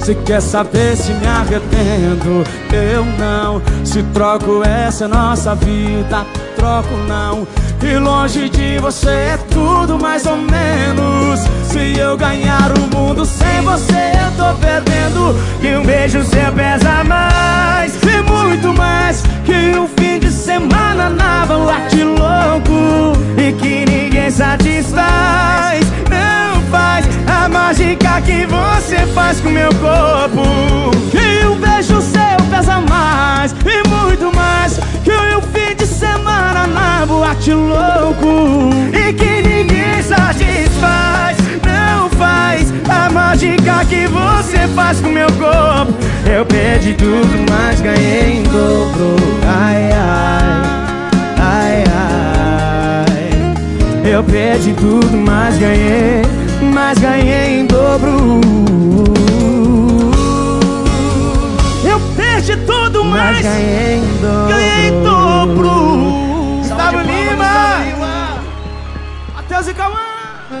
Se 0.00 0.14
quer 0.16 0.42
saber 0.42 0.96
se 0.96 1.12
me 1.12 1.26
arrependo, 1.26 2.44
eu 2.72 3.04
não. 3.18 3.62
Se 3.84 4.02
troco 4.02 4.62
essa 4.62 5.08
nossa 5.08 5.54
vida, 5.54 6.26
troco 6.64 6.96
não. 7.06 7.46
E 7.82 7.98
longe 7.98 8.48
de 8.48 8.78
você 8.78 9.10
é 9.10 9.38
tudo 9.50 9.98
mais 9.98 10.24
ou 10.24 10.36
menos. 10.36 11.40
Se 11.64 11.98
eu 11.98 12.16
ganhar 12.16 12.72
o 12.78 12.96
mundo 12.96 13.26
sem 13.26 13.60
você, 13.62 14.12
eu 14.22 14.30
tô 14.38 14.58
perdendo. 14.58 15.36
E 15.60 15.76
um 15.76 15.84
beijo 15.84 16.24
seu 16.24 16.50
pesa 16.52 17.04
mais, 17.04 17.92
e 18.02 18.22
muito 18.22 18.72
mais. 18.72 19.22
Que 19.44 19.78
um 19.78 19.86
fim 19.86 20.18
de 20.18 20.30
semana 20.30 21.10
na 21.10 21.44
boate 21.44 22.02
louco. 22.02 23.12
E 23.36 23.52
que 23.52 23.84
ninguém 23.84 24.30
satisfaz, 24.30 25.84
não 26.08 26.62
faz 26.70 27.06
a 27.28 27.46
mágica 27.46 28.22
que 28.22 28.46
você 28.46 29.06
faz 29.12 29.38
com 29.40 29.50
meu 29.50 29.68
corpo. 29.74 30.42
Que 31.10 31.46
um 31.46 31.56
beijo 31.56 32.00
seu 32.00 32.36
pesa 32.50 32.80
mais, 32.80 33.52
e 33.52 33.86
muito 33.86 34.34
mais. 34.34 34.83
Na 37.04 37.06
boate 37.06 37.52
louco. 37.52 38.70
E 38.92 39.12
que 39.12 39.42
ninguém 39.42 40.02
satisfaz, 40.02 41.36
não 41.64 42.08
faz 42.10 42.72
a 42.88 43.10
mágica 43.10 43.84
que 43.84 44.06
você 44.06 44.66
faz 44.74 45.00
com 45.00 45.08
meu 45.08 45.30
corpo. 45.32 45.92
Eu 46.26 46.44
perdi 46.46 46.94
tudo, 46.94 47.50
mas 47.50 47.80
ganhei 47.80 48.38
em 48.38 48.42
dobro. 48.44 49.16
Ai, 49.46 49.90
ai, 49.92 50.64
ai, 51.38 51.84
ai. 53.04 54.10
Eu 54.10 54.24
perdi 54.24 54.72
tudo, 54.74 55.16
mas 55.16 55.58
ganhei, 55.58 56.22
mas 56.72 56.98
ganhei 56.98 57.60
em 57.60 57.66
dobro. 57.66 58.40
Eu 61.84 62.00
perdi 62.16 62.56
tudo, 62.56 63.04
mas, 63.04 63.42
ganhei 63.42 63.96
em 63.96 64.22
dobro. 64.22 64.48
Ganhei 64.48 64.88
em 64.88 65.02
dobro. 65.02 66.23
Matheus 69.54 69.68
e 69.68 69.74
Cauã. 69.74 70.00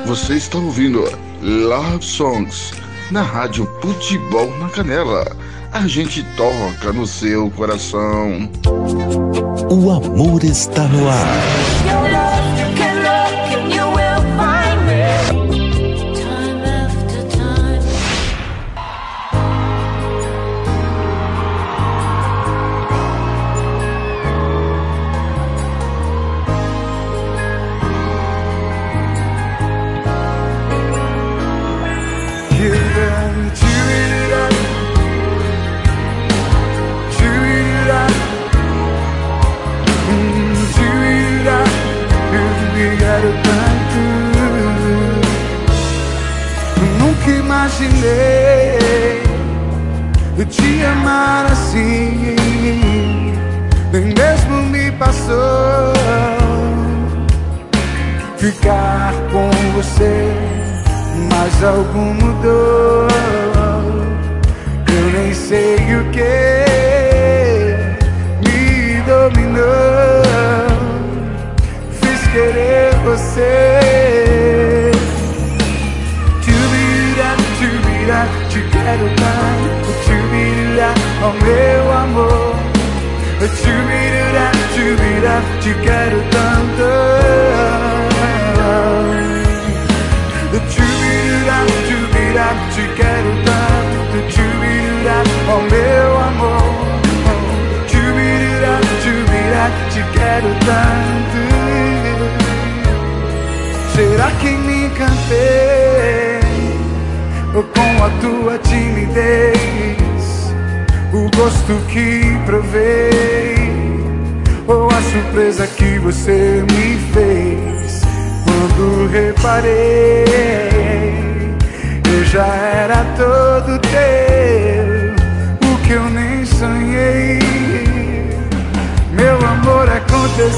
Você 0.06 0.34
está 0.34 0.56
ouvindo 0.56 1.02
Love 1.42 2.04
Songs 2.04 2.72
na 3.10 3.22
Rádio 3.22 3.68
Futebol 3.82 4.56
na 4.58 4.68
Canela. 4.68 5.36
A 5.72 5.84
gente 5.88 6.22
toca 6.36 6.92
no 6.92 7.04
seu 7.04 7.50
coração. 7.50 8.48
O 9.68 9.90
amor 9.90 10.44
está 10.44 10.86
no 10.86 11.08
ar. 11.08 11.83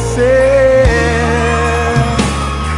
Aconteceu 0.06 0.26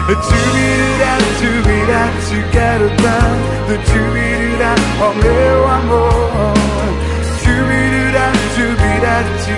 Tchubirá, 0.09 1.18
tchubirá, 1.39 2.03
te 2.26 2.39
quero 2.51 2.89
tanto 2.97 3.72
Tchubirá, 3.85 4.74
oh 5.01 5.12
meu 5.22 5.68
amor 5.68 6.55
Tchubirá, 7.39 8.33
tchubirá, 8.55 9.16
te 9.45 9.55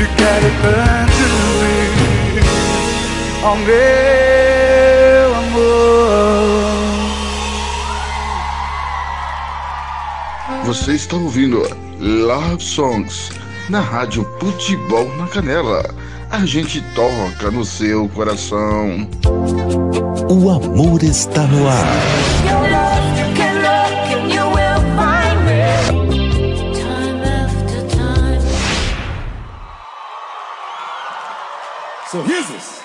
te 0.00 0.06
quero 0.16 0.50
tanto 0.62 1.28
Oh 3.42 3.56
meu 3.56 5.34
amor 5.36 5.80
Você 10.64 10.92
está 10.92 11.16
ouvindo 11.16 11.62
Love 12.00 12.62
Songs 12.62 13.30
na 13.68 13.80
Rádio 13.80 14.26
Futebol 14.40 15.14
na 15.16 15.26
Canela. 15.28 15.94
A 16.30 16.44
gente 16.44 16.80
toca 16.94 17.50
no 17.50 17.64
seu 17.64 18.08
coração. 18.08 19.08
O 20.28 20.50
amor 20.50 21.02
está 21.02 21.42
no 21.42 21.68
ar. 21.68 22.39
Sorrisos. 32.10 32.80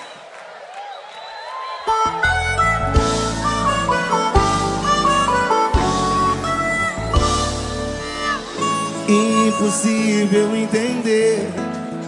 Impossível 9.08 10.54
entender 10.54 11.50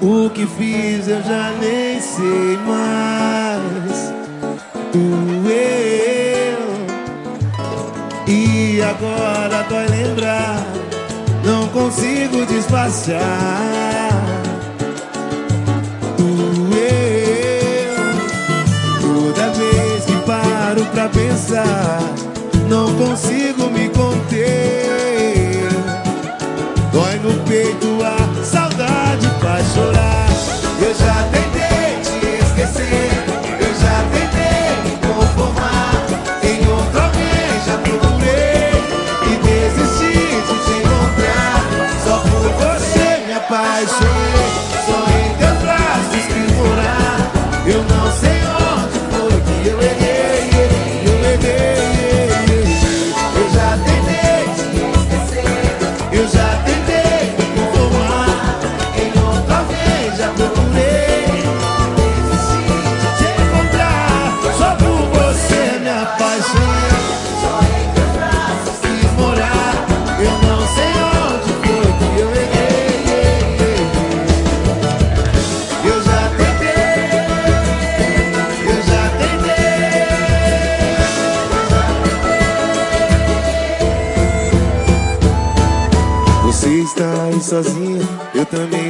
o 0.00 0.30
que 0.30 0.46
fiz, 0.46 1.08
eu 1.08 1.20
já 1.24 1.50
nem 1.60 2.00
sei 2.00 2.56
mais. 2.64 4.12
Doeu 4.92 5.48
e 8.28 8.80
agora 8.80 9.64
dói 9.68 9.88
lembrar. 9.88 10.64
Não 11.44 11.66
consigo 11.70 12.46
despachar. 12.46 14.07
Não 22.68 22.92
consigo 22.96 23.70
me 23.70 23.88
conter. 23.90 25.68
Dói 26.92 27.18
no 27.20 27.32
peito 27.44 27.86
a 28.04 28.44
saudade 28.44 29.26
faz 29.40 29.64
chorar. 29.72 30.28
Eu 30.80 30.94
já 30.94 31.22
tentei 31.30 32.00
te 32.02 32.44
esquecer. 32.44 33.10
Eu 33.60 33.72
já 33.80 34.04
tentei 34.12 34.82
me 34.84 34.96
conformar. 35.06 35.94
Em 36.42 36.68
outro 36.68 37.00
alguém 37.00 37.50
já 37.66 37.78
procurei. 37.78 38.72
E 39.24 39.36
desisti 39.46 40.18
de 40.46 40.54
te 40.64 40.72
encontrar. 40.80 41.56
Só 42.04 42.18
por 42.18 42.50
você 42.50 43.26
me 43.26 43.32
apaixonei. 43.32 44.07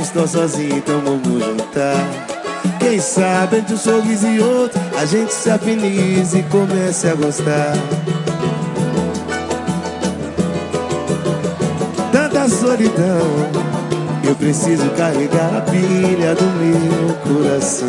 Estou 0.09 0.27
sozinho, 0.27 0.79
então 0.79 1.01
vamos 1.01 1.45
juntar. 1.45 1.97
Quem 2.79 2.99
sabe 2.99 3.59
entre 3.59 3.75
um 3.75 3.77
sorriso 3.77 4.27
e 4.27 4.41
outro, 4.41 4.81
a 4.99 5.05
gente 5.05 5.33
se 5.33 5.51
afinize 5.51 6.39
e 6.39 6.43
comece 6.45 7.09
a 7.09 7.15
gostar. 7.15 7.75
Tanta 12.11 12.49
solidão, 12.49 13.51
eu 14.27 14.35
preciso 14.35 14.89
carregar 14.91 15.59
a 15.59 15.61
pilha 15.61 16.35
do 16.35 16.45
meu 16.57 17.15
coração. 17.17 17.89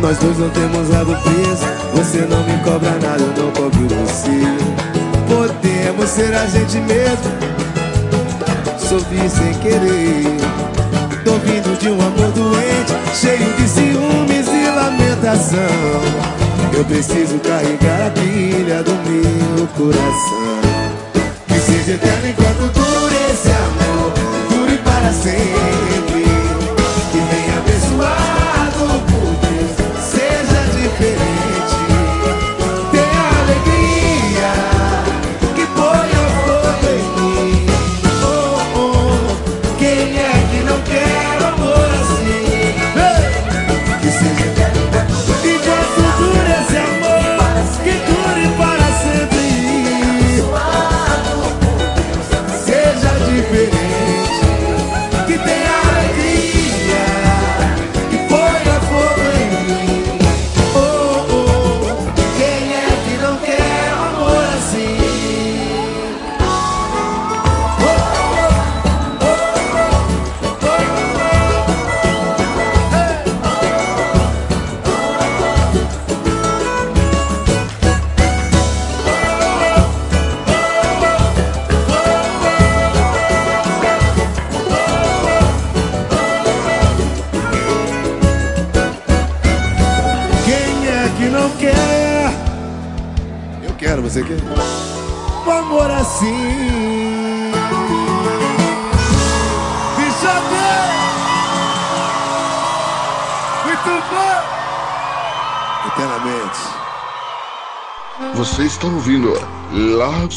Nós 0.00 0.18
dois 0.18 0.38
não 0.38 0.50
temos 0.50 0.94
algo 0.94 1.16
preso, 1.22 1.64
você 1.94 2.18
não 2.26 2.42
me 2.44 2.62
cobra 2.62 2.90
nada, 2.90 3.22
eu 3.22 3.42
não 3.42 3.50
cobro 3.52 3.88
você. 3.88 4.30
Podemos 5.28 6.10
ser 6.10 6.34
a 6.34 6.46
gente 6.46 6.76
mesmo, 6.80 7.53
sorri 8.98 9.28
sem 9.28 9.54
querer. 9.54 10.36
Tô 11.24 11.32
vindo 11.38 11.76
de 11.78 11.88
um 11.88 12.00
amor 12.00 12.30
doente, 12.32 12.92
cheio 13.14 13.52
de 13.54 13.68
ciúmes 13.68 14.46
e 14.46 14.70
lamentação. 14.70 15.58
Eu 16.72 16.84
preciso 16.84 17.38
carregar 17.40 18.06
a 18.06 18.10
pilha 18.10 18.82
do 18.82 18.92
meu 19.08 19.66
coração. 19.68 20.60
Que 21.48 21.58
seja 21.60 21.92
eterno 21.92 22.28
enquanto 22.28 22.72
dure 22.72 23.16
esse 23.32 23.50
amor, 23.50 24.12
dure 24.50 24.78
para 24.78 25.12
sempre. 25.12 26.13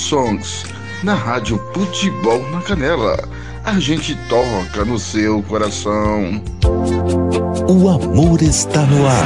Songs 0.07 0.63
na 1.03 1.15
Rádio 1.15 1.61
Futebol 1.73 2.41
na 2.49 2.61
Canela. 2.61 3.17
A 3.65 3.77
gente 3.77 4.15
toca 4.29 4.85
no 4.85 4.97
seu 4.97 5.43
coração. 5.43 6.41
O 7.67 7.89
amor 7.89 8.41
está 8.41 8.83
no 8.83 9.05
ar. 9.05 9.25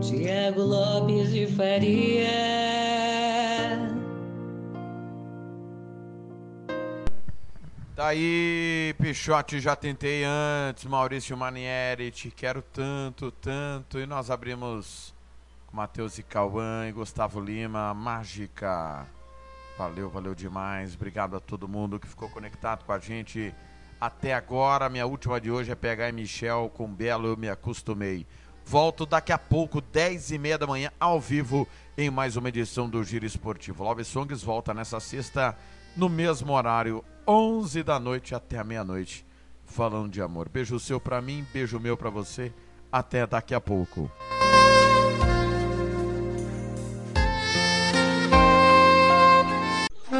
Tiago 0.00 0.62
Lopes 0.62 1.32
de 1.32 1.48
Faria. 1.48 2.28
Tá 7.96 8.06
aí, 8.06 8.47
Pichote, 9.18 9.58
já 9.58 9.74
tentei 9.74 10.22
antes, 10.24 10.84
Maurício 10.84 11.36
Manieri, 11.36 12.08
te 12.12 12.30
quero 12.30 12.62
tanto, 12.62 13.32
tanto. 13.32 13.98
E 13.98 14.06
nós 14.06 14.30
abrimos 14.30 15.12
com 15.66 15.76
Matheus 15.76 16.18
e 16.18 16.22
Cauã 16.22 16.88
e 16.88 16.92
Gustavo 16.92 17.40
Lima, 17.40 17.92
Mágica. 17.92 19.04
Valeu, 19.76 20.08
valeu 20.08 20.36
demais. 20.36 20.94
Obrigado 20.94 21.36
a 21.36 21.40
todo 21.40 21.66
mundo 21.66 21.98
que 21.98 22.06
ficou 22.06 22.28
conectado 22.30 22.84
com 22.84 22.92
a 22.92 22.98
gente 23.00 23.52
até 24.00 24.32
agora. 24.32 24.88
Minha 24.88 25.04
última 25.04 25.40
de 25.40 25.50
hoje 25.50 25.72
é 25.72 25.74
pegar 25.74 26.12
Michel 26.12 26.70
com 26.72 26.86
Belo, 26.86 27.26
eu 27.26 27.36
me 27.36 27.48
acostumei. 27.48 28.24
Volto 28.64 29.04
daqui 29.04 29.32
a 29.32 29.38
pouco, 29.38 29.80
10 29.80 30.30
e 30.30 30.38
meia 30.38 30.56
da 30.56 30.66
manhã, 30.66 30.92
ao 30.98 31.20
vivo, 31.20 31.66
em 31.98 32.08
mais 32.08 32.36
uma 32.36 32.50
edição 32.50 32.88
do 32.88 33.02
Giro 33.02 33.26
Esportivo. 33.26 33.82
Love 33.82 34.04
Songs 34.04 34.44
volta 34.44 34.72
nessa 34.72 35.00
sexta, 35.00 35.58
no 35.96 36.08
mesmo 36.08 36.52
horário, 36.52 37.04
11 37.28 37.82
da 37.82 38.00
noite 38.00 38.34
até 38.34 38.56
a 38.56 38.64
meia-noite, 38.64 39.22
falando 39.66 40.10
de 40.10 40.22
amor. 40.22 40.48
Beijo 40.48 40.80
seu 40.80 40.98
pra 40.98 41.20
mim, 41.20 41.44
beijo 41.52 41.78
meu 41.78 41.94
pra 41.94 42.08
você. 42.08 42.50
Até 42.90 43.26
daqui 43.26 43.54
a 43.54 43.60
pouco. 43.60 44.10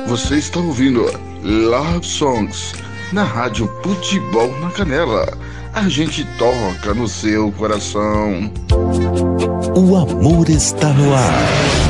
Você 0.06 0.36
está 0.36 0.60
ouvindo 0.60 1.06
Love 1.42 2.06
Songs 2.06 2.74
na 3.10 3.24
Rádio 3.24 3.66
Futebol 3.82 4.50
na 4.60 4.70
Canela. 4.70 5.26
A 5.72 5.88
gente 5.88 6.26
toca 6.36 6.92
no 6.92 7.08
seu 7.08 7.50
coração. 7.52 8.52
O 9.74 9.96
amor 9.96 10.50
está 10.50 10.92
no 10.92 11.14
ar. 11.14 11.87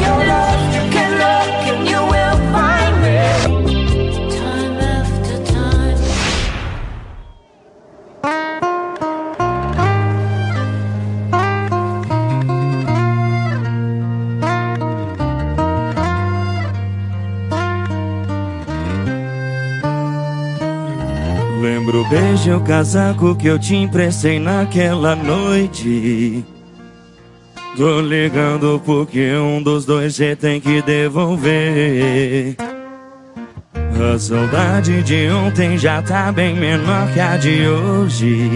Lembro 22.39 22.45
o 22.45 22.45
beijo 22.45 22.51
e 22.51 22.53
o 22.53 22.61
casaco 22.61 23.35
que 23.35 23.49
eu 23.49 23.59
te 23.59 23.75
emprestei 23.75 24.39
naquela 24.39 25.17
noite. 25.17 26.45
Tô 27.77 28.01
ligando 28.01 28.81
porque 28.85 29.33
um 29.35 29.63
dos 29.63 29.85
dois 29.85 30.15
cê 30.15 30.37
tem 30.37 30.61
que 30.61 30.81
devolver. 30.83 32.57
A 33.75 34.19
saudade 34.19 35.03
de 35.03 35.29
ontem 35.31 35.77
já 35.77 36.01
tá 36.03 36.31
bem 36.31 36.55
menor 36.55 37.13
que 37.13 37.21
a 37.21 37.37
de 37.37 37.67
hoje. 37.67 38.51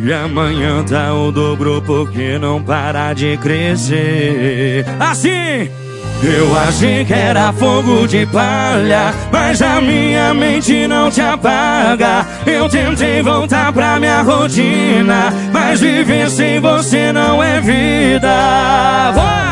E 0.00 0.12
amanhã 0.12 0.84
tá 0.84 1.14
o 1.14 1.32
dobro 1.32 1.82
porque 1.82 2.38
não 2.38 2.62
para 2.62 3.12
de 3.14 3.36
crescer. 3.38 4.84
Assim! 5.00 5.87
Eu 6.22 6.58
achei 6.58 7.04
que 7.04 7.14
era 7.14 7.52
fogo 7.52 8.06
de 8.06 8.26
palha, 8.26 9.14
mas 9.30 9.62
a 9.62 9.80
minha 9.80 10.34
mente 10.34 10.86
não 10.86 11.10
te 11.10 11.20
apaga. 11.20 12.26
Eu 12.44 12.68
tentei 12.68 13.22
voltar 13.22 13.72
pra 13.72 14.00
minha 14.00 14.22
rotina, 14.22 15.32
mas 15.52 15.80
viver 15.80 16.28
sem 16.28 16.60
você 16.60 17.12
não 17.12 17.42
é 17.42 17.60
vida. 17.60 19.12
Vai! 19.14 19.48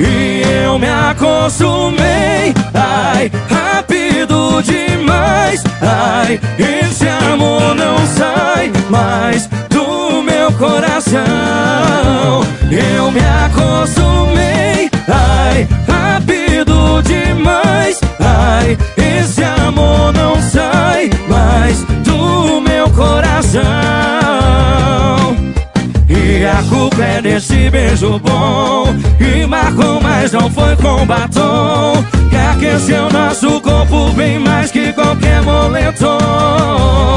E 0.00 0.42
eu 0.64 0.78
me 0.78 0.88
acostumei, 0.88 2.54
ai, 2.72 3.30
rápido 3.50 4.62
demais. 4.62 5.62
Ai, 5.82 6.40
esse 6.58 7.06
amor 7.06 7.74
não 7.74 7.98
sai 8.06 8.72
mais 8.88 9.46
do 9.68 10.22
meu 10.22 10.50
coração. 10.52 11.20
Eu 12.70 13.10
me 13.10 13.20
acostumei, 13.44 14.59
Ai, 18.60 18.76
esse 18.96 19.42
amor 19.42 20.12
não 20.12 20.40
sai 20.42 21.10
mais 21.28 21.82
do 22.04 22.60
meu 22.60 22.88
coração. 22.90 23.60
E 26.08 26.44
a 26.44 26.62
culpa 26.68 27.02
é 27.02 27.22
desse 27.22 27.68
beijo 27.70 28.18
bom 28.20 28.94
Que 29.18 29.46
marcou, 29.46 30.00
mas 30.00 30.32
não 30.32 30.50
foi 30.50 30.76
com 30.76 31.06
batom. 31.06 32.04
Que 32.28 32.36
aqueceu 32.36 33.10
nosso 33.10 33.60
corpo 33.60 34.10
bem 34.12 34.38
mais 34.38 34.70
que 34.70 34.92
qualquer 34.92 35.42
moletom 35.42 37.09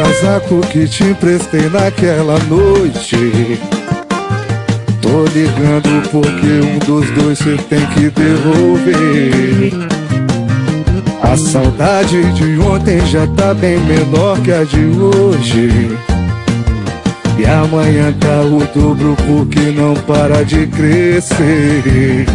casaco 0.00 0.60
que 0.68 0.88
te 0.88 1.04
emprestei 1.04 1.68
naquela 1.68 2.38
noite. 2.48 3.60
Tô 5.02 5.24
ligando 5.34 6.08
porque 6.10 6.46
um 6.46 6.78
dos 6.78 7.10
dois 7.10 7.38
cê 7.38 7.56
tem 7.68 7.84
que 7.88 8.08
devolver. 8.10 9.72
A 11.22 11.36
saudade 11.36 12.32
de 12.32 12.58
ontem 12.60 13.04
já 13.06 13.26
tá 13.28 13.52
bem 13.52 13.78
menor 13.80 14.40
que 14.40 14.52
a 14.52 14.64
de 14.64 14.86
hoje. 14.98 15.90
E 17.38 17.44
amanhã 17.46 18.12
tá 18.18 18.40
o 18.40 18.60
dobro 18.74 19.16
porque 19.26 19.70
não 19.70 19.94
para 19.94 20.44
de 20.44 20.66
crescer 20.66 22.26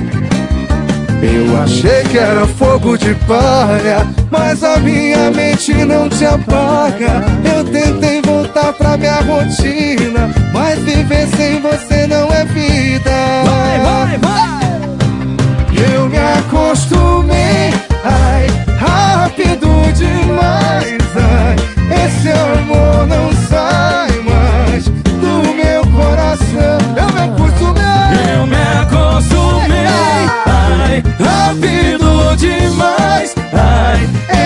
eu 1.22 1.62
achei 1.62 2.04
que 2.04 2.18
era 2.18 2.46
fogo 2.46 2.98
de 2.98 3.14
palha, 3.28 4.06
mas 4.30 4.64
a 4.64 4.78
minha 4.78 5.32
mente 5.32 5.74
não 5.86 6.10
te 6.10 6.26
apaga. 6.26 7.24
Eu 7.56 7.64
tentei 7.64 8.22
voltar 8.22 8.74
pra 8.74 8.98
minha 8.98 9.22
rotina, 9.22 10.30
mas 10.54 10.80
viver 10.80 11.28
sem 11.36 11.62
você 11.62 12.08
não 12.08 12.32
é 12.34 12.46
vida. 12.46 13.12
Vai, 13.46 13.80
vai, 13.80 14.18
vai! 14.18 14.66
Eu 15.94 16.10
me 16.10 16.18
acostumei, 16.18 17.74
ai, 18.04 18.35
demais. 32.46 33.36
Ai, 33.54 34.00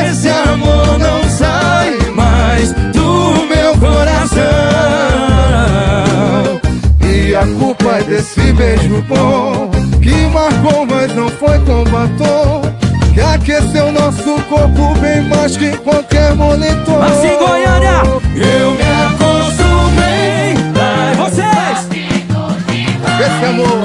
esse 0.08 0.30
amor 0.30 0.98
não 1.00 1.24
sai 1.30 1.98
mais 2.16 2.72
do 2.94 3.46
meu 3.48 3.76
coração. 3.78 4.40
E 7.30 7.36
a 7.36 7.46
culpa 7.60 7.98
é 7.98 8.04
desse 8.04 8.52
beijo 8.54 9.04
bom 9.08 9.70
Que 10.02 10.16
marcou, 10.34 10.86
mas 10.86 11.14
não 11.14 11.30
foi 11.30 11.60
com 11.60 11.84
batom 11.84 12.62
Que 13.14 13.22
aqueceu 13.22 13.92
nosso 13.92 14.42
corpo 14.50 14.96
bem 15.00 15.22
mais 15.24 15.56
que 15.56 15.78
qualquer 15.78 16.34
moletom 16.34 17.02
Assim, 17.04 17.38
Goiânia, 17.38 18.02
eu 18.36 18.72
me 18.72 18.82
acostumei. 19.06 20.56
Vocês! 21.18 21.88
Esse 23.20 23.46
amor, 23.46 23.82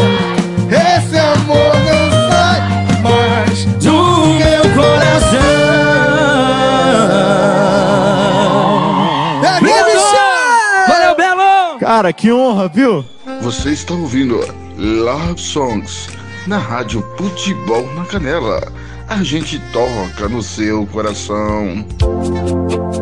Cara, 12.04 12.12
que 12.12 12.30
honra, 12.30 12.68
viu? 12.68 13.02
Você 13.40 13.70
está 13.70 13.94
ouvindo 13.94 14.38
Love 14.76 15.40
Songs 15.40 16.10
na 16.46 16.58
Rádio 16.58 17.02
Futebol 17.16 17.86
na 17.94 18.04
Canela. 18.04 18.70
A 19.08 19.22
gente 19.22 19.58
toca 19.72 20.28
no 20.28 20.42
seu 20.42 20.86
coração. 20.88 21.82